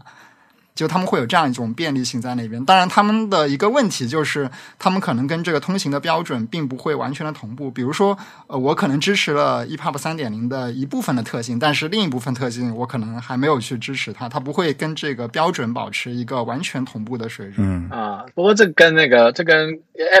[0.76, 4.48] 就他们会有这样一种便利性在那边，当然他们的一个问题就是，
[4.78, 7.70] 他们可能跟这个通行的标准并不会完全的同步。
[7.70, 8.16] 比如说，
[8.46, 17.66] 呃，我可能支持了 EPUB 三点零的一部分的特性，但是另一部分特性我可能还没有去支持它，它不会跟这个标准保持一个完全同步的水准。
[17.66, 19.70] 嗯啊，不过这跟那个这跟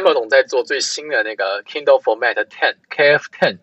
[0.00, 3.58] Amazon 在做最新的那个 Kindle Format Ten KF Ten。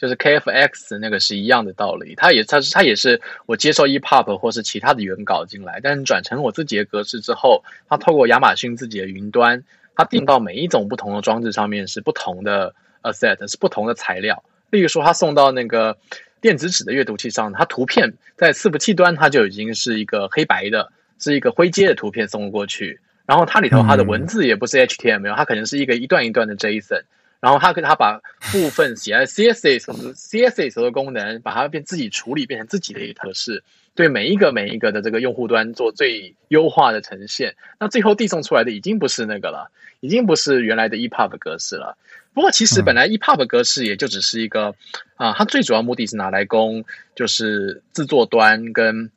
[0.00, 9.62] 就是 KFX 那个是一样的道理，它也它是它也是我接受 EPUB 或是其他的原稿进来，但是转成我自己的格式之后，它透过亚马逊自己的云端，
[9.94, 14.42] 它定到每一种不同的装置上面是不同的 asset，是不同的材料。
[14.70, 15.98] 例如说，它送到那个
[16.40, 27.02] 电子纸的阅读器上，它图片在伺服器端它就已经是一个黑白的，是一个灰阶的图片送过去，然后它里头它的文字也不是 HTML，它可能是一个一段一段的 JSON。
[27.40, 28.20] 然后他可以他把
[28.52, 33.64] 部分写在 CSS 或者 CSS 的功能，把它变自己处理，变成自己的一个格式，
[33.94, 37.56] 对每一个每一个的这个用户端做最优化的呈现。
[37.78, 39.70] 那最后递送出来的已经不是那个了，
[40.00, 41.96] 已经不是原来的 EPUB 格式了。
[42.34, 44.74] 不过其实本来 EPUB 格式也就只是一个
[45.16, 46.84] 啊，它最主要目的是拿来供
[47.14, 49.10] 就是制作端跟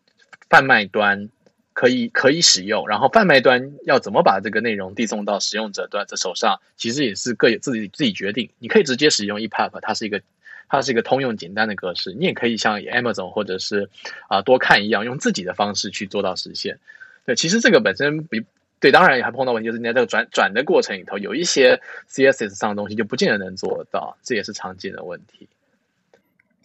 [0.50, 1.30] 贩卖端。
[1.74, 8.50] 可以可以使用，然后贩卖端要怎么把这个内容递送到使用者端的手上，其实也是各有自己自己决定。
[8.60, 10.22] 你可以直接使用 EPUB，它是一个
[10.70, 12.14] 它是一个通用简单的格式。
[12.14, 13.90] 你也可以像 Amazon 或者是
[14.30, 16.80] 啊多看一样，用自己的方式去做到实现。
[17.26, 18.44] 对，其实这个本身比
[18.80, 25.48] 对，当然也还碰到问题，就是你在这个转转的过程里头，有一些 CSS 上的东西就不见得能做到，这也是常见的问题。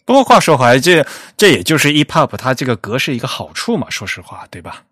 [0.03, 1.05] 不过话说回来，这
[1.37, 4.83] 这也就是 EPUB 它这个格式一个好处嘛，说实话，对吧？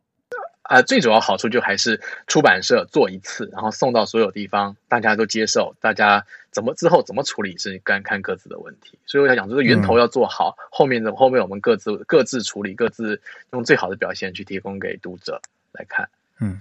[0.69, 8.99] 呃，最主要好处就还是出版社做一次，然后送到所有地方，大家都接受，大家怎么之后怎么处理是干看各自的问题。
[9.05, 13.21] 所以我想讲，这个源头要做好，后面的后面我们各自各自处理，各自
[13.53, 15.41] 用最好的表现去提供给读者
[15.71, 16.09] 来看。
[16.41, 16.59] 嗯。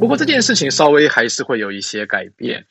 [0.00, 2.66] 不过这件事情稍微还是会有一些改变，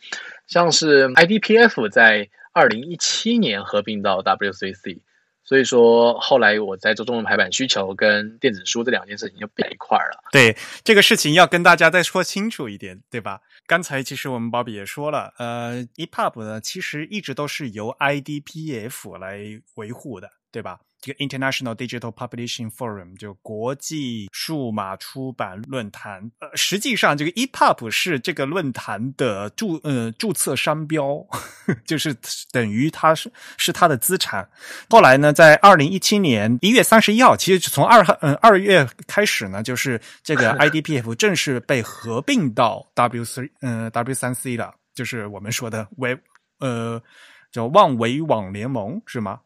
[0.46, 5.00] 像是 IDPF 在二零一七年合并到 WCC。
[5.46, 10.24] 所以说，后来我在做中文排版需求跟电子书这两件事情就变一块儿了。
[10.32, 13.42] 对这个事情要跟大家再说清楚一点，对吧？
[13.68, 20.80] 刚才其实我们鲍比也说了，呃，EPUB 呢其实一直都是由 IDPF 来维护的，对吧？
[21.04, 31.22] 这个 International Digital Publishing Forum 就国际数码出版论坛，呃，实际上这个 EPUB 是这个论坛的注呃注册商标，
[31.86, 32.16] 就是
[32.54, 34.50] 等于它是是它的资产。
[34.90, 46.18] 后来呢，在二零一七年一月三十一号，其实从二号嗯二月开始呢，就是这个 IDPF 正式被合并到 W 三嗯 W 三 C 了，就是我们说的维
[46.60, 47.04] 呃
[47.52, 49.42] 叫万维网联盟是吗？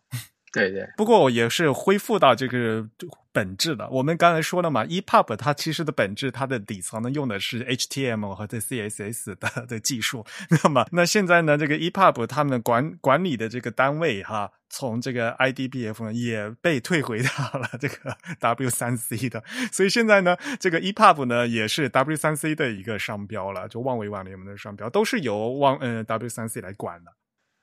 [0.54, 2.88] 对对，不过也是恢复到这个
[3.34, 3.88] 本质的。
[3.90, 10.26] 我们刚才说了嘛，EPUB 它其实的本质，它的底层呢用的是 HTML 和这 CSS 的的技术。
[10.50, 19.44] 那么，那现在呢，这个 EPUB 他们管管理的这个单位哈，从这个 IDBF 呢也被退回到了这个 W 三 C 的。
[19.72, 27.12] 所以现在呢，这个 EPUB 呢也是 W 三 C 的一个商标了，就万维网联盟的商标都是由万嗯 W 三 C 来管的。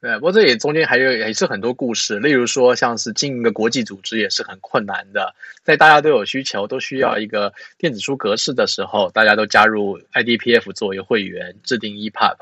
[0.04, 12.36] 对，不过这也中间还有也是很多故事，例如说像是经营一个国际组织也是很困难的，在大家都有需求，都需要一个电子书格式的时候，大家都加入 IDPF 作为会员，制定 EPUB，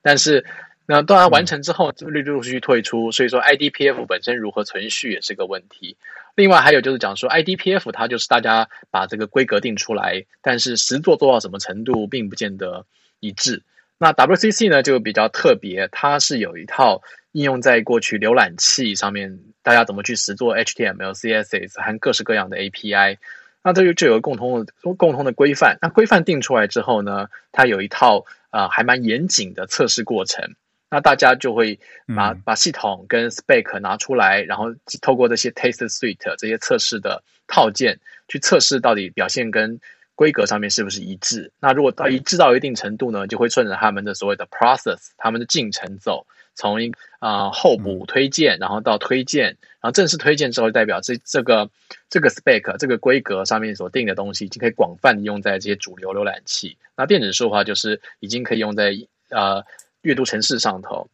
[0.00, 0.46] 但是
[0.86, 5.96] 那当然完成之后，陆陆续续退出，所以说 IDPF 本身如何存续也是个问题。
[6.36, 12.86] 另外还有就是讲说 IDPF 它就是大家把这个规格定出来，但是实作做到什么程度，并不见得
[13.18, 13.64] 一致。
[13.98, 23.18] 那 WCC 呢就比较特别，它是有一套应用在过去浏览器上面，大家怎么去实做 HTML、CSS 和各式各样的 API。
[23.62, 25.78] 那这就就有共同的共同的规范。
[25.80, 30.56] 那规范定出来之后呢，它有一套啊还蛮严谨的测试过程。
[30.90, 31.78] 那大家就会
[32.16, 39.80] 把把系统跟 spec 拿出来，然后透过这些 test suite 这些测试的套件去测试到底表现跟。
[40.22, 41.50] 规格上面是不是一致？
[41.58, 49.46] 那如果到一致到一定程度呢，就会顺着他们的所谓的 process，他们的进程走，从一啊候补推荐，然后到推荐，
[49.80, 51.68] 然后正式推荐之后，代表这这个
[52.08, 56.78] 这个 spec 这个规格上面所定的东西，已经可以广泛用在这些主流浏览器。
[56.96, 58.94] 那电子书的话，就是已经可以用在
[59.30, 59.64] 呃
[60.02, 61.10] 阅读城市上头。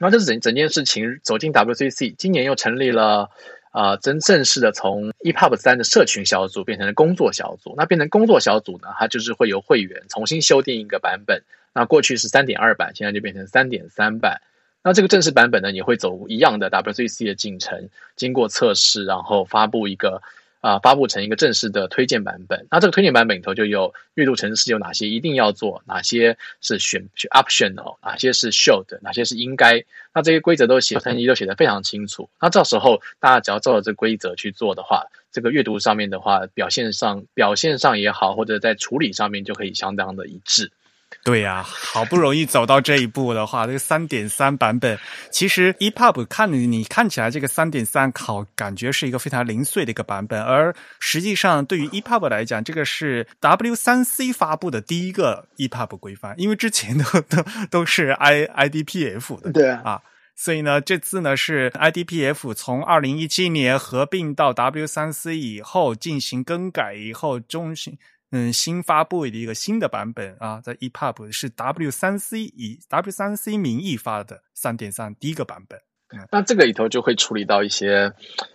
[0.00, 3.30] 那这是整整件事情走进 WCC，今年又成立了。
[3.72, 7.72] 啊，真正式的从 EPUB 三的社群小组变成了工作小组。
[7.76, 11.44] 那变成工作小组呢，它就是会由会员重新修订一个版本。
[11.72, 14.40] 那过去是三点二版，现在就变成三点三版。
[14.82, 20.20] 那这个正式版本呢，也会走一样的 WCC 的进程，经过测试，然后发布一个。
[20.60, 22.66] 啊，发布成一个正式的推荐版本。
[22.70, 29.84] 那这个推荐版本里头就有阅读程式有哪些一定要做，哪些是选选 optional，哪些是 should，哪些是应该。
[30.14, 32.28] 那这些规则都写成一都写得非常清楚。
[32.40, 40.72] 那到时候大家只要照着这规则去做的话，这个阅读上面的话，表现上表现上也好，或者在处理上面就可以相当的一致。
[41.22, 44.98] 对呀，好不容易走到这一步的话，这个三点三版本，
[45.30, 60.00] 其实 EPUB 看你看起来这个三点三好，感觉是一个非常零碎的一个版本，而实际上对于 EPUB 来讲，这个是 W 三 C 发布的第一个 EPUB 规范，因为之前都都都是 I IDPF 的，对啊，
[60.34, 67.98] 所以呢，这次呢是 IDPF 从二零一七年合并到 W 三 C 以后进行更改以后，中心。
[68.32, 75.80] 嗯，新发布的一个新的版本啊，在 EPUB 是 W 三 C 以 W 三 C 名义发的三点三第一个版本。
[76.30, 78.12] 那这个里头就会处理到一些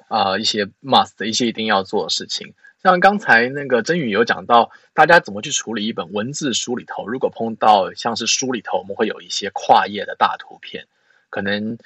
[0.08, 10.88] 啊一些 must 一些一定要做的事情，像刚才那个真宇有讲到，大家怎么去处理一本文字书里头，如果碰到像是书里头，我们会有一些跨页的大图片，
[11.30, 11.78] 可能。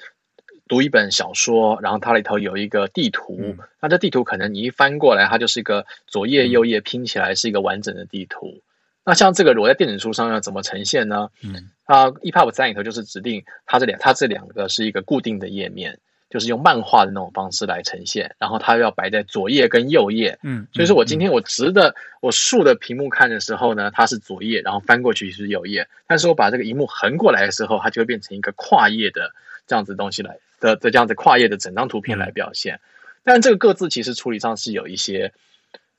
[0.70, 8.60] 读一本小说，然后它里头有一个地图，那这地图可能你一翻过来，它就是一个左页右页拼起来是一个完整的地图。
[9.04, 11.28] 那像这个，我在电子书上要怎么呈现呢？
[11.42, 15.98] 嗯，啊 EPUB 三里头就是指定它这两，它这两个是一个固定的页面，
[16.28, 20.38] 就是用漫画的那种方式来呈现，然后它要摆在左页跟右页。
[20.44, 25.88] 嗯，所以说我今天我直的我竖的屏幕看的时候呢，它是左页，然后翻过去是右页。
[26.06, 29.32] 但是我把这个荧幕横过来的时候，它就会变成一个跨页的
[29.70, 30.36] 这样子东西来。
[30.58, 32.80] 的的这样子跨页的整张图片来表现，
[33.24, 35.32] 但这个各自其实处理上是有一些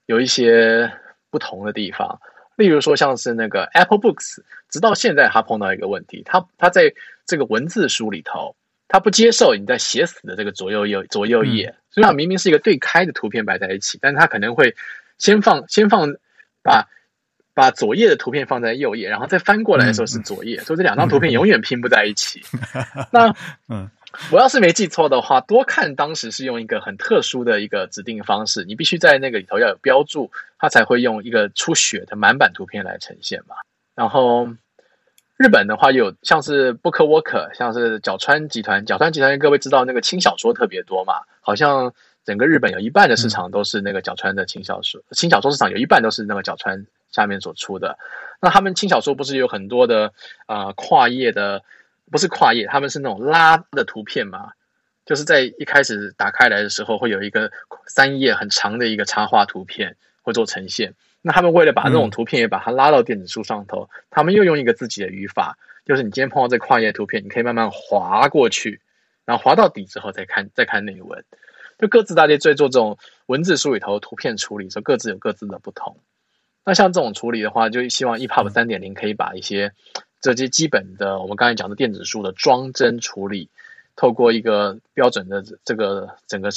[0.05, 0.91] 有一些
[1.31, 2.19] 不同的地方。
[2.57, 6.93] 例如说，像是那个 Apple Books，直到现在它碰到一个问题，它它在
[7.25, 8.55] 这个文字书里头，
[8.87, 14.75] 它不接受你在写死的这个左右右左右页，所以它明明是一个对开的图片摆在一起，但它可能会
[15.17, 16.13] 先放先放
[16.61, 16.87] 把
[17.53, 22.41] 把左页的图片放在右页，然后再翻过来的时候是左页，所以这两张图片永远拼不在一起。
[23.11, 23.35] 那
[23.67, 23.89] 嗯。
[24.29, 30.29] 我要是没记错的话，多看当时是用一个很特殊的一个指定方式，你必须在那个里头要有标注，
[30.59, 33.55] 它才会用一个出血的满版图片来呈现嘛。
[33.95, 34.49] 然后
[35.37, 41.13] 日本的话有像是 Bookwalker，像是角川集团，角川集团各位知道那个轻小说特别多嘛？
[41.39, 41.93] 好像
[42.25, 47.97] 整个日本有一半的市场都是那个角川的轻小说，轻小说市场有一半都是那个角川下面所出的。
[48.39, 50.13] 那他们轻小说不是有很多的
[50.45, 51.63] 啊跨页的？
[52.11, 54.51] 不是跨页，他们是那种拉的图片嘛，
[55.05, 57.49] 就是在一开始打开来的时候，会有一个
[57.87, 60.93] 三页很长的一个插画图片会做呈现。
[61.21, 68.81] 那他们为了把这种图片也把它拉到电子书上头，他们又用一个自己的语法，就是你今天碰到这跨页图片，你可以慢慢滑过去，
[69.23, 71.23] 然后滑到底之后再看再看内文。
[71.77, 72.97] 就各自大家在做这种
[73.27, 75.95] 文字书里头图片处理，说，各自有各自的不同。
[76.63, 79.71] 那像这种处理的话，就希望 EPUB 三点零可以把一些。
[80.23, 83.49] 这些基本的，我们刚才讲的电子书的装帧处理，
[83.95, 86.51] 透过一个标准的这个整个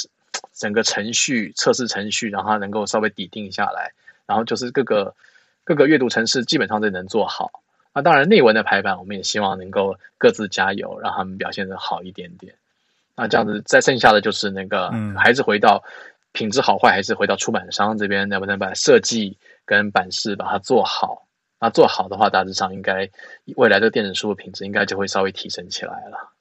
[0.53, 3.93] 整个程序测试程序，让它能够稍微抵定下来，
[4.27, 5.15] 然后就是各个
[5.63, 7.63] 各个阅读城市基本上都能做好。
[7.91, 12.53] 那当然内文的排版，我们也希望能够各自加油，让他们表现的好一点点。
[13.15, 15.83] 那这样子，再剩下的就是那个，还是回到
[16.33, 21.27] 品质好坏，还是回到出版商这边能不能把设计跟版式把它做好。
[21.59, 23.09] 那做好的话，大致上应该
[23.55, 26.34] 未来的电子书的品质应该就会稍微提升起来了。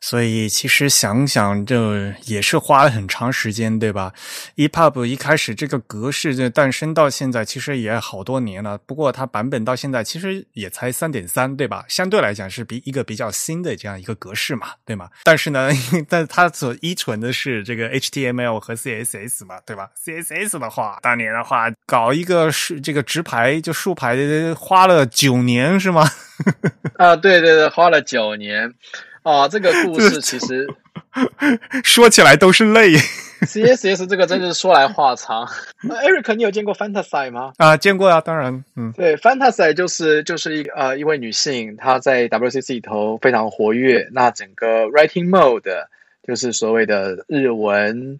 [0.00, 4.12] 所以其实想想，这也是花了很长时间，对吧
[4.56, 8.78] ？EPUB 一开始这个格式就诞生到现在，其实也好多年了。
[8.78, 11.84] 不过它版本到现在其实也才三点三，对吧？
[11.88, 15.08] 相对来讲是比一个比较新的这样一个格式嘛，对吗？
[15.24, 15.70] 但是呢，
[16.08, 24.16] 但它所依存的是这个 HTML 和 CSS 嘛，对吧？CSS 的话，当年的话搞一个是这个直排就竖排
[24.54, 26.08] 花了九年，是吗？
[26.98, 28.72] 啊，对对对，花了九年。
[29.22, 30.66] 啊，这个故事其实
[31.84, 32.96] 说起来都是泪。
[33.38, 35.46] CSS 这个真是说来话长。
[35.86, 37.52] Eric，你有见过 Fantasy 吗？
[37.58, 44.08] 啊，见过啊，当然，嗯，对，Fantasy 就是就是一个呃一位女性，她在 WCC 里头非常活跃。
[44.10, 45.84] 那整个 Writing Mode
[46.26, 48.18] 就是所谓的日文，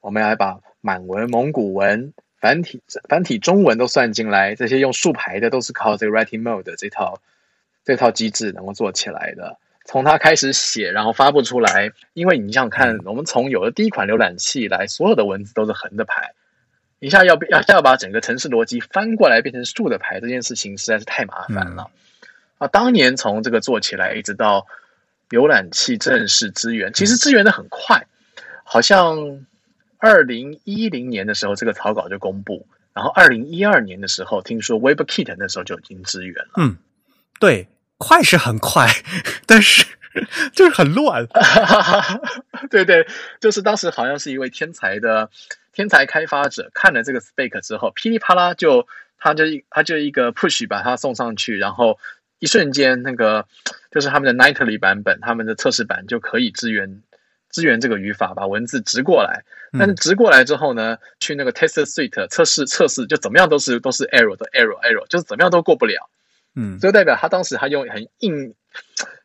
[0.00, 7.20] 我们来把满文、蒙古文、繁体繁体中文都算进来，这些用竖排的都是靠这个 Writing Mode 这套
[7.84, 9.58] 这套机制能够做起来的。
[9.90, 16.32] 从它开始写，然后发布出来，因为你想想看，我们从有了第一款浏览器来，所有的文字都是横的排，
[17.00, 21.90] 一下要要要把整个城市逻辑翻过来变成竖的排，这件事情实在是太麻烦了。
[22.58, 24.64] 啊，当年从这个做起来，一直到
[25.28, 28.06] 浏览器正式支援，其实支援的很快，
[28.62, 29.44] 好像
[29.98, 36.52] 二零一零年的时候这个草稿就公布，然后二零一二年的时候听说 WebKit 那时候就已经支援了。
[36.58, 36.76] 嗯，
[37.40, 37.66] 对。
[38.00, 38.88] 快是很快，
[39.46, 39.84] 但是
[40.56, 41.26] 就是很乱。
[42.70, 43.06] 对对，
[43.40, 45.28] 就是当时好像是一位天才的
[45.72, 48.88] 天才开发者看了这个 spec 之后，噼里啪啦就
[49.18, 51.98] 他就一他就一个 push 把它送上去，然后
[52.38, 53.46] 一瞬间那个
[53.90, 57.02] 就是他们的 nightly 版本，他们的测试版就可以支援
[57.50, 59.44] 支援这个语法，把文字直过来。
[59.78, 66.08] 但是直过来之后呢，去那个 test suite 测试测试，就怎么样都是都是 error 的 error error，就是怎么样都过不了。
[66.54, 68.54] 嗯，就代表他当时他用很硬、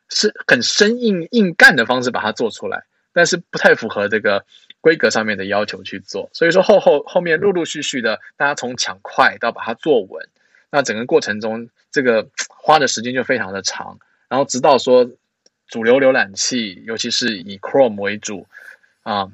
[0.08, 4.44] 是很生硬硬干的方式把它做出来，但是不太符合这个
[4.80, 6.30] 规格上面的要求去做。
[6.32, 10.28] 所以说后后后面陆陆续续的，大家从抢快到把它做稳，
[10.70, 13.98] 那整个过程中这个花的时间就非常的长。
[14.28, 15.10] 然后直到说
[15.66, 18.46] 主流浏览器，尤其是以 Chrome 为主
[19.02, 19.30] 啊，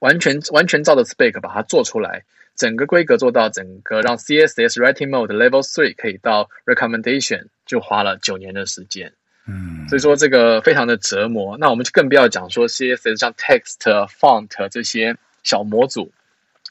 [0.00, 2.24] 完全完全照着 spec 把它做出来。
[2.56, 9.12] 整个规格做到整个让 CSS Writing Mode Level Three 可以到 Recommendation 就花了九年的时间，
[9.48, 11.56] 嗯，所以说这个非常的折磨。
[11.58, 16.12] 那我们就更不要讲说 CSS 像 Text Font 这些小模组，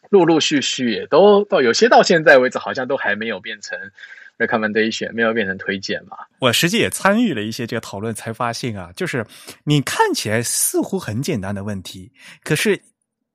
[0.10, 3.78] 陆陆续续也都到有些到现在为止好像都还没有变成
[4.38, 6.18] Recommendation，没有变成推荐嘛。
[6.40, 9.26] 我实际也参与了一些这个讨论，才发现啊，就是
[9.66, 12.80] 你看起来似乎很简单的问题，可是。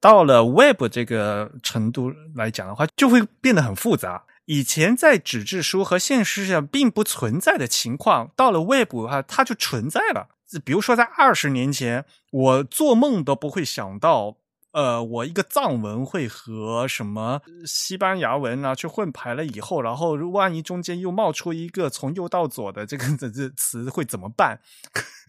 [0.01, 4.25] 到了 Web 这个程度来讲的话，就会变得很复杂。
[4.47, 10.29] 以前在纸质书和现实上并不存在的情况，到了 Web 哈，它就存在了。
[10.65, 14.37] 比如说，在二十年前，我做梦都不会想到
[14.73, 24.61] 呃，我一个藏文会和什么西班牙文啊去混排了以后，然后万一中间又冒出一个从右到左的这个 这词会怎么办？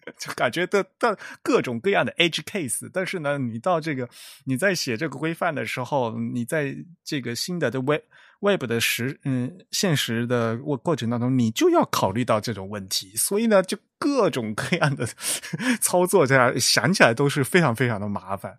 [0.18, 2.88] 就感觉的的各种各样的 edge case。
[2.92, 4.08] 但是呢，你到这个
[4.44, 8.00] 你在写这个规范的时候，你在这个新的的 web
[8.40, 13.14] web 的实嗯现实的过过程当中，你就要考虑到这种问题。
[13.16, 15.06] 所以呢，就各种各样的
[15.80, 18.58] 操作，这样想起来都是非常非常的麻烦。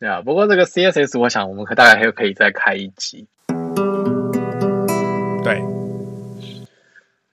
[0.00, 3.26] 对啊，不过这个 CSS，我想我们可大概还可以再开一集。
[5.42, 5.77] 对。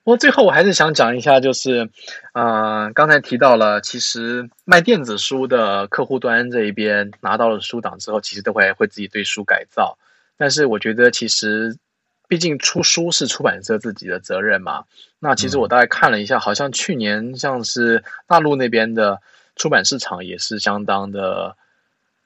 [0.06, 1.90] 不过最后我还是想讲一下，就是，
[2.32, 9.98] 呃，刚才提到了，其实卖电子书的客户端这一边拿到了书档之后，其实都会会自己对书改造。
[10.36, 11.76] 但是我觉得，其实
[12.28, 14.84] 毕竟出书是出版社自己的责任嘛。
[15.18, 19.20] 那其实我大概看了一下，好像去年像是大陆那边的
[19.56, 21.56] 出版市场也是相当的。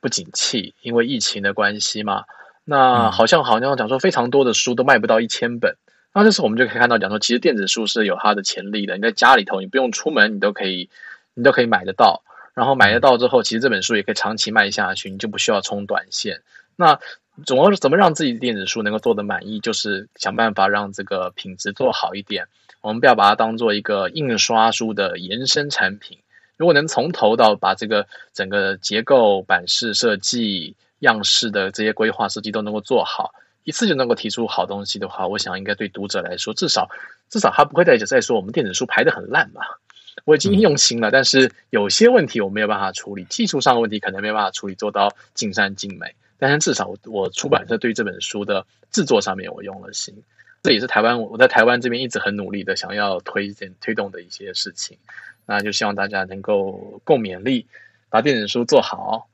[0.03, 2.25] 不景气，因为疫情的关系嘛，
[2.65, 5.77] 那好像好像讲说非常多的书都卖不到一千本，
[6.13, 8.97] 那这时候我们就可以看到讲说，其实电子书是有它的潜力的。
[8.97, 10.91] 你在家里头，你不用出门，你都可以，
[11.35, 12.23] 你都可以买得到。
[12.53, 16.43] 然后买得到之后，其实这本书也可以长期卖下去，你就不需要冲短线。
[16.75, 16.99] 那
[17.47, 22.49] 总要怎么让自己的电子书能够做得满意，就是想办法让这个品质做好一点。
[22.81, 26.19] 我们不要把它当做一个印刷书的延伸产品。
[26.57, 33.33] 如果能从头到把这个整个结构、版式设计、样式的这些规划设计都能够做好，
[33.65, 36.89] 一次就能够提出好东西的话，我想应该对读者来说，至少
[37.29, 39.81] 至少他不会再再说我们电子书排的很烂吧。
[40.25, 46.15] 我已经用心了，但是有些问题我没有办法处理，技术上的问题可能没有办法处理做到尽善尽美。
[46.39, 50.15] 但是至少我出版社对这本书的制作上面我用了心，
[50.63, 54.99] 这也是台湾我在台湾这边一直很努力的想要推荐推动的一些事情。
[55.47, 57.67] 那就希望大家能够共勉力，
[58.09, 59.29] 把电子书做好，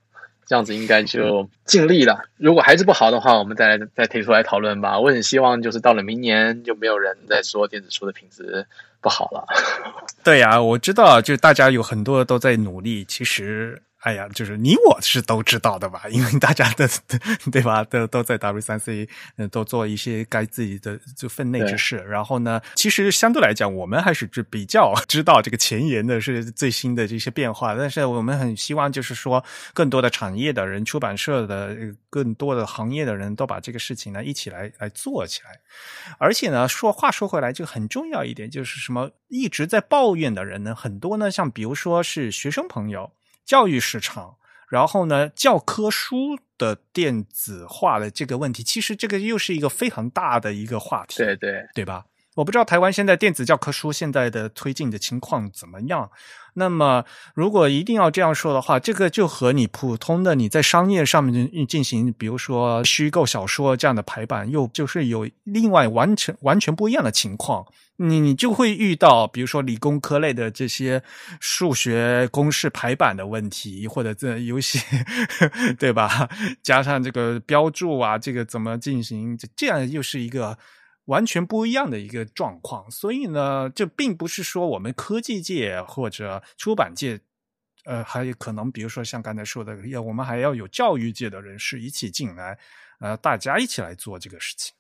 [0.47, 2.29] 这样子应该就尽力了。
[2.37, 4.99] 如果还是不好的话，我们再来再提出来讨论吧。
[4.99, 8.65] 我很希望就是到了明年就没有人在说电子书的品质
[9.01, 9.45] 不好了。
[10.25, 13.83] 对呀，我知道，就大家有很多都在努力，其实。
[14.01, 16.03] 哎呀，就是你我是都知道的吧？
[16.11, 16.89] 因为大家的
[17.51, 21.97] 对吧，都都在 W 三 C，嗯，都做一些该自己的就分内之事。
[21.97, 27.75] 然后呢，其实相对来讲，我们还是比较 知道这个前沿的是最新的这些变化。
[27.75, 29.43] 但是我们很希望，就是说，
[29.75, 31.77] 更多的产业的人、出版社的
[32.09, 35.59] 更多的行业的人都把这个事情呢一起来来做起来。
[36.19, 43.11] 而且呢，说话说回来，就很重要一点，就是什么一直在抱怨的人呢，很多呢，像比如说是学生朋友。
[43.47, 44.37] 教育市场，
[44.69, 52.05] 然后呢，教科书的电子化的这个问题，其实这个又是一个非常大的一个话题，对对对吧？
[52.37, 56.11] 我不知道台湾现在电子教科书现在的推进的情况怎么样。
[56.59, 67.67] 那么，如果一定要这样说的话，这个就和你普通的你在商业上面进行，比如说虚构小说这样的排版，又就是有另外完全完全不一样的情况。
[67.99, 71.03] 你你就会遇到，比如说理工科类的这些
[71.41, 74.79] 数学公式排版的问题，或者这游戏
[75.79, 76.29] 对吧？
[76.63, 79.39] 加上这个标注啊，这个怎么进行？
[79.55, 80.57] 这样又是一个。
[81.07, 87.21] 完全不一样的一个状况，所以呢，这并不是说我们科技界或者出版界，
[87.85, 92.59] 呃，还有可能，比如说像刚才说的，要我们还要有教育界的人士一起进来，
[92.99, 94.75] 呃，大家一起来做这个事情。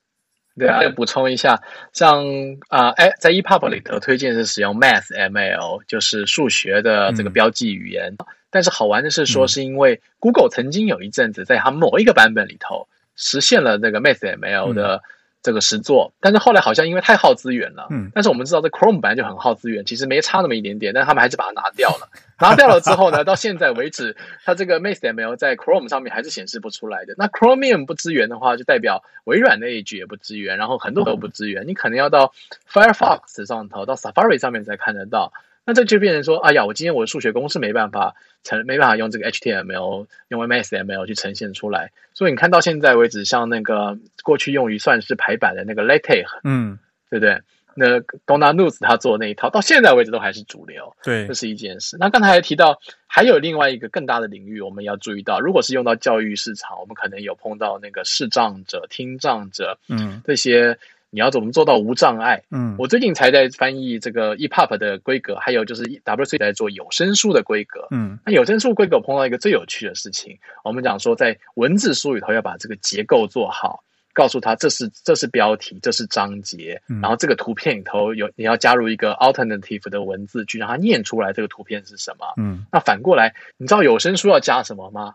[0.59, 1.62] 对啊，补充一下，
[1.93, 2.24] 像
[2.68, 8.16] 啊，哎，在 ePub 里头推荐是使用 MathML，就是数学的这个标记语言。
[8.51, 15.05] 但是好玩的是说，是因为 Google 曾经有一阵子在它某一个版本里头实现了这个 MathML 的。
[15.47, 22.09] 这个实作，但是后来好像因为太耗资源了，嗯，但是我们知道这 Chrome 本来就很耗资源，其实没差那么一点点，但是他们还是把它拿掉了。
[22.42, 27.14] 拿掉了之后呢，到现在为止，它这个 MateML 在 Chrome 上面还是显示不出来的。
[27.16, 32.32] 那 Chromium 不支援的话，就代表微软的 Edge 也不支援，然后很多都不支援，你可能要到
[32.68, 35.32] Firefox 上头，到 Safari 上面才看得到。
[35.67, 38.14] 那这就变成说，哎呀，我今天我的数学公式没办法
[38.45, 41.91] 呈，没办法用这个 HTML 用 MSML 去呈现出来。
[42.14, 46.79] 所以你看到现在为止，像那个过去用于算式排版的那个 LaTeX，嗯，
[47.11, 47.41] 对不对？
[47.75, 50.95] 那 Donna News 他做的那一套，到现在为止都还是主流。
[51.03, 51.97] 对，这是一件事。
[51.99, 60.79] 那刚才还提到，还有另外一个更大的领域，我们要注意到，如果是用到教育市场，我们可能有碰到那个视障者、听障者，嗯，这些。
[61.11, 62.43] 你要怎么做到无障碍？
[62.51, 67.89] 嗯，我最近才在翻译这个 EPUB 的规格，还有就是 WC 在做有声书的规格。
[67.91, 82.35] 嗯，那有声书规格碰到一个最有趣的事情，我们讲说在文字书里头要把这个结构做好，告诉他这是这是标题，这是章节，然后这个图片里头有你要加入一个 alternative 的文字去让他念出来这个图片是什么。
[82.37, 85.15] 嗯，那反过来，你知道有声书要加什么吗？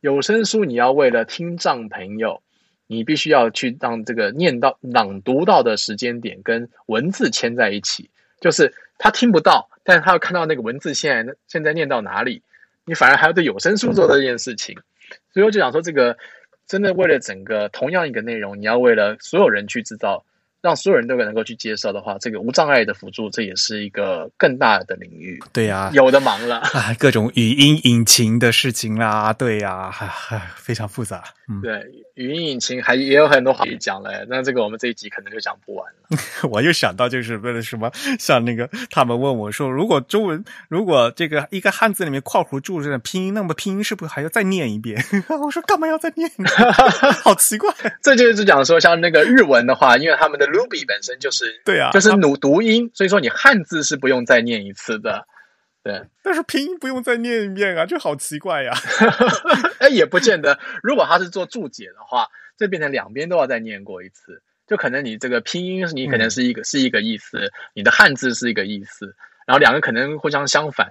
[0.00, 2.42] 有声书你要为了听障朋友，
[2.86, 8.10] 你必须要去让这个念到朗读到的时间点跟文字牵在一起，
[8.40, 12.42] 就是他听不到，但是他要看到那个文字现在现在念到哪里，
[12.84, 14.78] 你反而还要对有声书做这件事情。
[15.32, 16.16] 所以我就想说，这个
[16.66, 20.24] 真的为了整个同样一个内容，你要为了所有人去制造。
[20.66, 25.40] 让所有人都能够去接受的话，这个无障碍的辅助，这也是一个更大的领域。
[25.52, 29.92] 对呀，有的忙了啊， 各种语音引擎的事情啦，对呀，
[30.56, 31.22] 非常复杂。
[31.48, 31.80] 嗯，对，
[32.14, 34.26] 语音引擎还也有很多话语讲嘞。
[34.28, 36.18] 那这个我们这一集可能就讲不完了。
[36.50, 37.88] 我又想到，就是为了什么？
[38.18, 45.00] 像那个他们问我说，如果中文，如果这个一个汉字里面括弧注着拼音，那么拼音是不是还要再念一遍？
[45.40, 46.28] 我说干嘛要再念？
[47.22, 47.72] 好奇怪。
[48.02, 55.26] 这就是讲说，像那个日文的话，因为他们的 Ruby 本身就是对啊，就是读读音，所以说你汉字是不用再念一次的。
[55.82, 58.72] 对，但是拼音不用再念一遍啊，就好奇怪呀。
[59.78, 60.58] 哎，也不见得。
[60.82, 62.26] 如果他是做注解的话，
[62.56, 69.14] 这变成两边都要再念过一次，就可能你这个拼音你可能是一个是一个意思，你的汉字是一个意思，
[69.46, 70.88] 然后两个可能互相相反。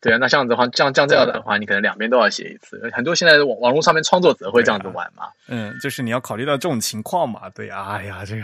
[0.00, 2.88] 对啊，那这样子的话，这样这样这样的话，你可能两边都要写一次。
[2.92, 5.24] 很多现在网网络上面创作者会这样子玩嘛。
[5.48, 7.50] 嗯，就是你要考虑到这种情况嘛。
[7.50, 8.42] 对啊，哎呀，这个，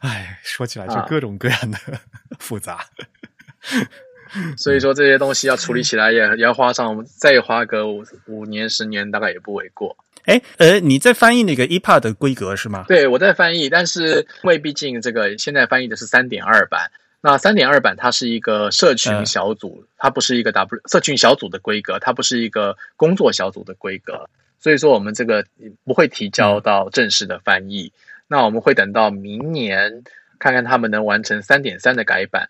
[0.00, 1.78] 哎，说起来就各种各样的
[2.38, 2.84] 复杂。
[4.56, 9.96] 所以说这些东西要处理起来也 也要花上再花个五五年十年大概也不为过。
[10.24, 12.84] 哎，呃，你在翻译那个 EPUB 的规格是吗？
[12.88, 16.90] 对，我在翻译，但是因为毕竟这个现在翻译的是三点二版，
[17.26, 24.30] 那三点二版它是一个社群小组，它不是一个 W 社群小组的规格，它不是一个工作小组的规格，
[24.60, 25.44] 所以说我们这个
[25.82, 27.90] 不会提交到正式的翻译，
[28.28, 30.04] 那我们会等到明年
[30.38, 32.48] 看看他们能完成三点三的改版。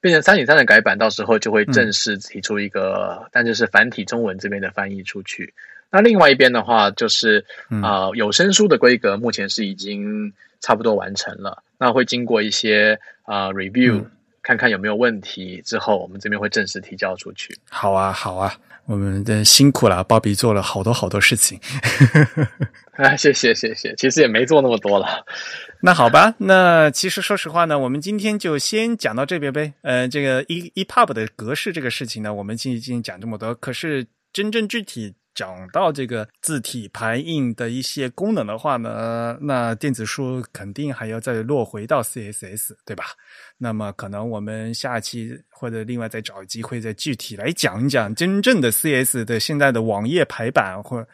[0.00, 5.54] 变成三点三的改版，到时候就会正式提出一个，但就是繁体中文这边的翻译出去。
[5.90, 7.44] 那另外一边的话，就是
[7.82, 14.02] 啊有声书的规格目前是已经差不多完成了，那会经过一些啊 review，
[14.42, 17.54] 看看有没有问题之后，我们这边会正式提交出去。
[17.68, 18.54] 好啊，好啊，
[18.86, 21.60] 我们的辛苦了，鲍比做了好多好多事情。
[22.96, 25.26] 啊， 谢谢谢谢，其实也没做那么多了。
[25.82, 29.74] 那好吧，那其实说实话呢，我们今天就先讲到这边呗。
[29.82, 43.04] 呃，这个 e EPUB 的格式这个事情呢，我们今天讲这么多，可是真正具体讲到这个字体排印的一些功能的话呢，那电子书肯定还要再落回到 CSS，对吧？
[43.58, 51.06] 那么可能我们下期或者另外再找机会再具体来讲一讲真正的 CS 的现在的网页排版或。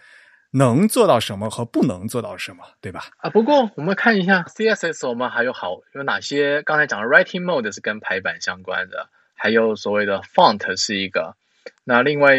[0.56, 3.06] 能做到什么和不能做到什么，对吧？
[3.16, 6.62] 啊，不过我们看一下 CSS，我们还有好有哪些？
[6.62, 11.34] 刚才讲的 Writing Mode 是跟排版相关的，还有所谓的 Font 是一个。
[11.82, 12.36] 那另外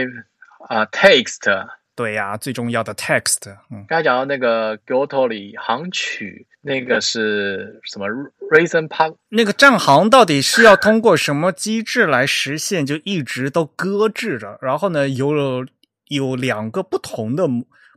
[0.67, 3.55] 啊，Text，对呀，最重要的 Text。
[3.71, 8.07] 嗯，刚才讲到那个 g o t o y 行曲，那个是什么
[8.51, 9.15] Reason Park？
[9.29, 12.85] 那个站行到底是要通过什么机制来实现？
[12.85, 15.33] 就一直都搁置着，然后呢，有
[16.07, 17.47] 有两个不同的。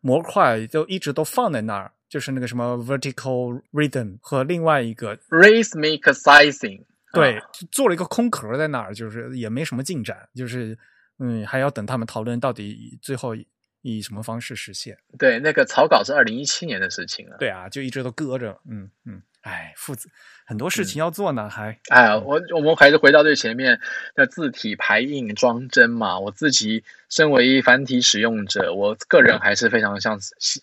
[0.01, 6.81] 模块就一直都放在那儿，就是那个什么 vertical rhythm 和另外一个 rhythmic sizing，
[7.13, 7.43] 对，
[7.73, 10.79] 做了一个空壳在那儿，就是也没什么进展，就是
[11.19, 13.37] 嗯，还要等他们讨论到底最后
[13.83, 14.97] 以什么方式实现。
[15.19, 17.37] 对，那个草稿是二零一七年的事情了。
[17.39, 19.23] 对啊，就一直都搁着，嗯嗯。
[19.43, 20.11] 哎，父子
[20.45, 23.81] 很多事情要做呢，还哎，我我们还是回到最前面
[24.15, 26.19] 的字体排印装帧嘛。
[26.19, 30.19] 我自己身为繁体使用者，我个人还是非常像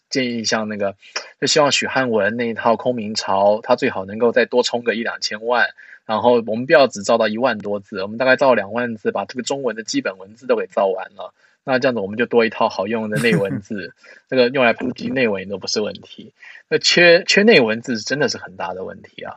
[0.10, 0.96] 建议像那个，
[1.40, 5.70] 就希望许汉文那一套空明朝，他最好能够再多充个一两千万，
[6.06, 11.34] 然后我们不要只造到一万多字，我们大概造两万字，把这个中文的基本文字都给造完了。
[11.64, 13.92] 那这样子我们就多一套好用的内文字，
[14.30, 16.32] 这个用来普及内文都不是问题。
[16.70, 19.34] 那缺缺内文字真的是很大的问题啊，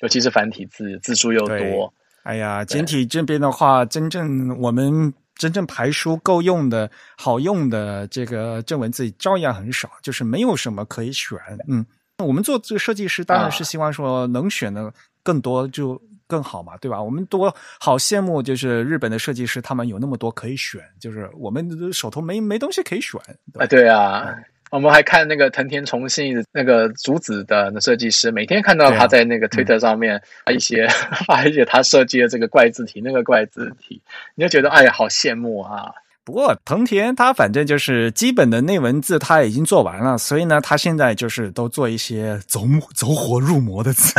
[0.00, 1.94] 尤其是繁体字字数又多。
[2.24, 11.38] 哎呀，简体这边的话，真正我们真正排书够用的好用的这个正文字照样很少，就是没有什么可以选。
[11.68, 11.84] 嗯，
[12.18, 14.92] 我们做这个设计师当然是希望说能选的
[15.22, 16.00] 更多就。
[16.28, 17.02] 更好嘛，对吧？
[17.02, 23.20] 我们多好羡慕，就是日本的设计师，他们有那么多可以选，就是我们手头没没东西可以选。
[23.58, 24.34] 啊，对啊，
[24.70, 30.88] 我们还看那个藤田重信那个竹子的设计师，每天看到他在那个推特上面发一些
[31.28, 34.00] 发一些他设计的这个怪字体，那个怪字体，
[34.34, 35.92] 你就觉得哎呀，好羡慕啊。
[36.24, 42.62] 不过藤田他反正就是基本的内文字他已经做完了，所以呢，他现在就是都做一些走
[42.94, 44.12] 走火入魔的字。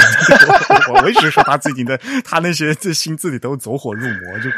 [0.93, 4.49] 我一直说他最近的他那些这新字里都走火入魔，就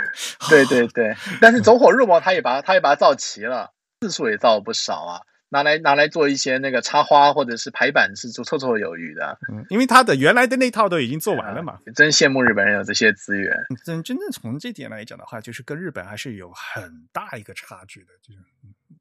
[0.50, 1.16] 对对对。
[1.40, 5.22] 但是走火入魔，他也把他也把它造齐了，字数也造了不少啊。
[5.50, 9.38] 拿来拿来做一些那个插花或者是排版是做绰绰有余的。
[9.52, 11.80] 嗯，因为他的原来的那套都已经做完了嘛。
[11.96, 13.56] 真羡慕日本人有这些资源。
[13.84, 18.40] 真真正从这点来讲的话，就是跟日本还是有很大一个差距的，就是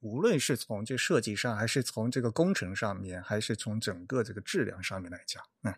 [0.01, 5.75] 无论是从这设计上，还是从这个工程上面，还是从整个这个质量上面来讲，嗯。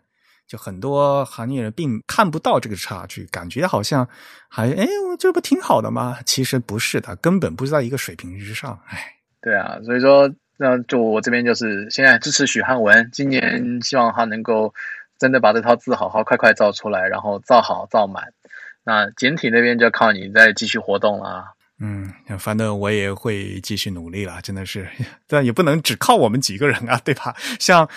[0.47, 4.07] 就很多行业人并看不到这个差距，感觉好像
[4.47, 6.19] 还哎，我这不挺好的吗？
[6.25, 8.81] 其实不是的，根本不在一个水平之上。
[8.87, 14.73] 哎，对啊，所以说那就我这边就是现在支持许汉文，今年希望他能够
[15.19, 18.33] 真的把这套字好好快快造出来，然后造好造满。
[18.83, 21.53] 那简体那边就靠你再继续活动了。
[21.79, 24.87] 嗯，反正我也会继续努力了，真的是，
[25.27, 27.35] 但也不能只靠我们几个人啊，对吧？
[27.59, 27.87] 像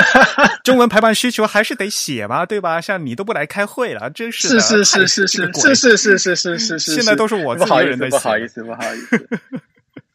[0.64, 2.80] 中文排版需求还是得写吧，对吧？
[2.80, 9.60] 像你都不来开会了，真是是是是是是是是是是是是是，现在都是我自己人的不好意思，不好意思，不好意思，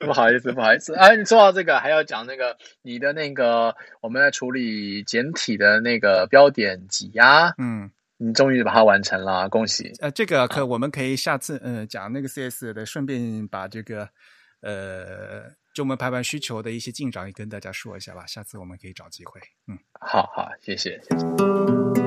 [0.06, 0.54] 不好意思。
[0.54, 7.92] 不好意思哎，你说到这个，还要讲那个你的那个我们在处理简体的那个标点挤压，嗯。
[8.18, 9.92] 你终于把它完成了，恭喜！
[10.00, 14.08] 呃，这个可我们可以下次呃讲那个 CS 的，顺便把这个
[14.62, 18.26] 呃中文排版需求的一些进展也跟大家说一下吧。
[18.26, 19.42] 下次我们可以找机会。
[19.68, 22.05] 嗯，好好，谢谢谢谢。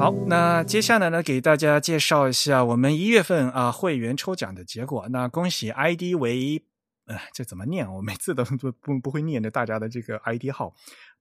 [0.00, 5.06] 好，那接下来呢，给大家介绍一下我们一月份啊会员抽奖的结果。
[5.10, 6.64] 那恭喜 ID 为
[7.04, 7.86] 呃这怎么念？
[7.96, 10.74] 我每次都不不不会念的大家的这个 ID 号。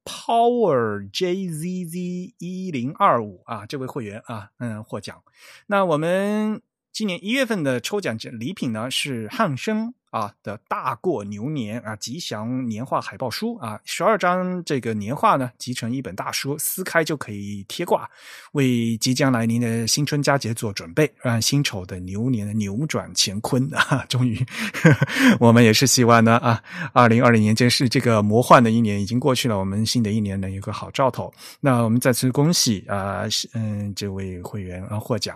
[0.06, 5.22] Power JZZ 一零二五啊，这位会员啊，嗯，获奖。
[5.68, 6.61] 那我们
[6.93, 9.93] 今年一月份的抽奖礼品呢，是汉生。
[10.10, 18.10] 啊的大过牛年啊，吉祥年画海报书啊，十二张这个年画呢，集成一本大书，撕开就可以贴挂，
[18.53, 24.06] 为即将来临的新春佳节做准备，让辛丑的牛年扭转乾坤 啊！
[24.10, 24.44] 终于，
[25.40, 26.61] 我们也是希望呢啊，
[26.94, 31.31] 二零二零年真是这个魔幻的一年已经过去了，我们新的一年能有个好兆头。
[31.60, 33.23] 那我们再次恭喜啊，
[33.53, 35.36] 嗯，这位会员啊获奖。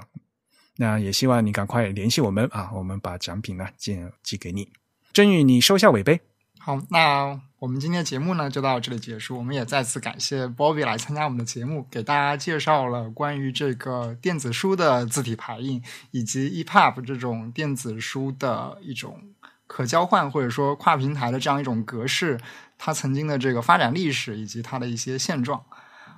[0.78, 4.70] 那也希望你赶快联系我们啊，我们把奖品呢寄寄给你。
[5.12, 6.20] 真宇，你收下尾杯。
[6.58, 9.38] 好，那我们今天的节目呢就到这里结束。
[9.38, 19.22] 我们也再次感谢 Bobby 来参加我们的节目，给大家介绍了关于这个电子书的字体排印，以及 EPUB 这种电子书的一种
[19.68, 22.40] 可交换或者说跨平台的这样一种格式，
[22.78, 25.62] 它曾经的这个发展历史以及它的一些现状。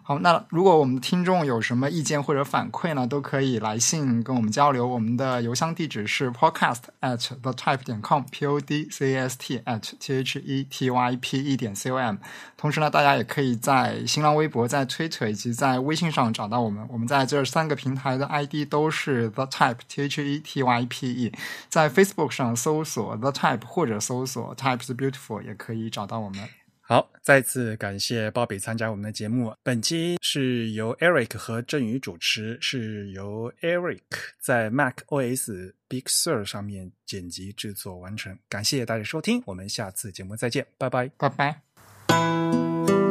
[0.07, 4.85] 好，那如果我们听众有什么意见或者反馈呢，都可以来信跟我们交流。
[4.85, 10.37] 我们的邮箱地址是 podcast at the type 点 com，p o d c a s t at t h
[10.37, 12.17] e t y p e 点 c o m。
[12.55, 16.87] 同时呢，大家也可以在新浪微博、在 Twitter 以及在微信上找到我们。
[16.91, 21.31] 我们在这三个平台的 ID 都是 the type t h e t y p e。
[21.67, 26.47] 在 Facebook 上搜索 the type 或者搜索 types beautiful 也可以找到我们。
[26.87, 29.51] 好，再次感谢鲍比参加我们的节目。
[29.63, 34.01] 本期是由 Eric 和振宇主持，是由 Eric
[34.39, 38.37] 在 Mac OS Big Sur 上面剪辑制作完成。
[38.47, 43.04] 感谢大家收听，我们下次节目再见，拜拜，拜拜。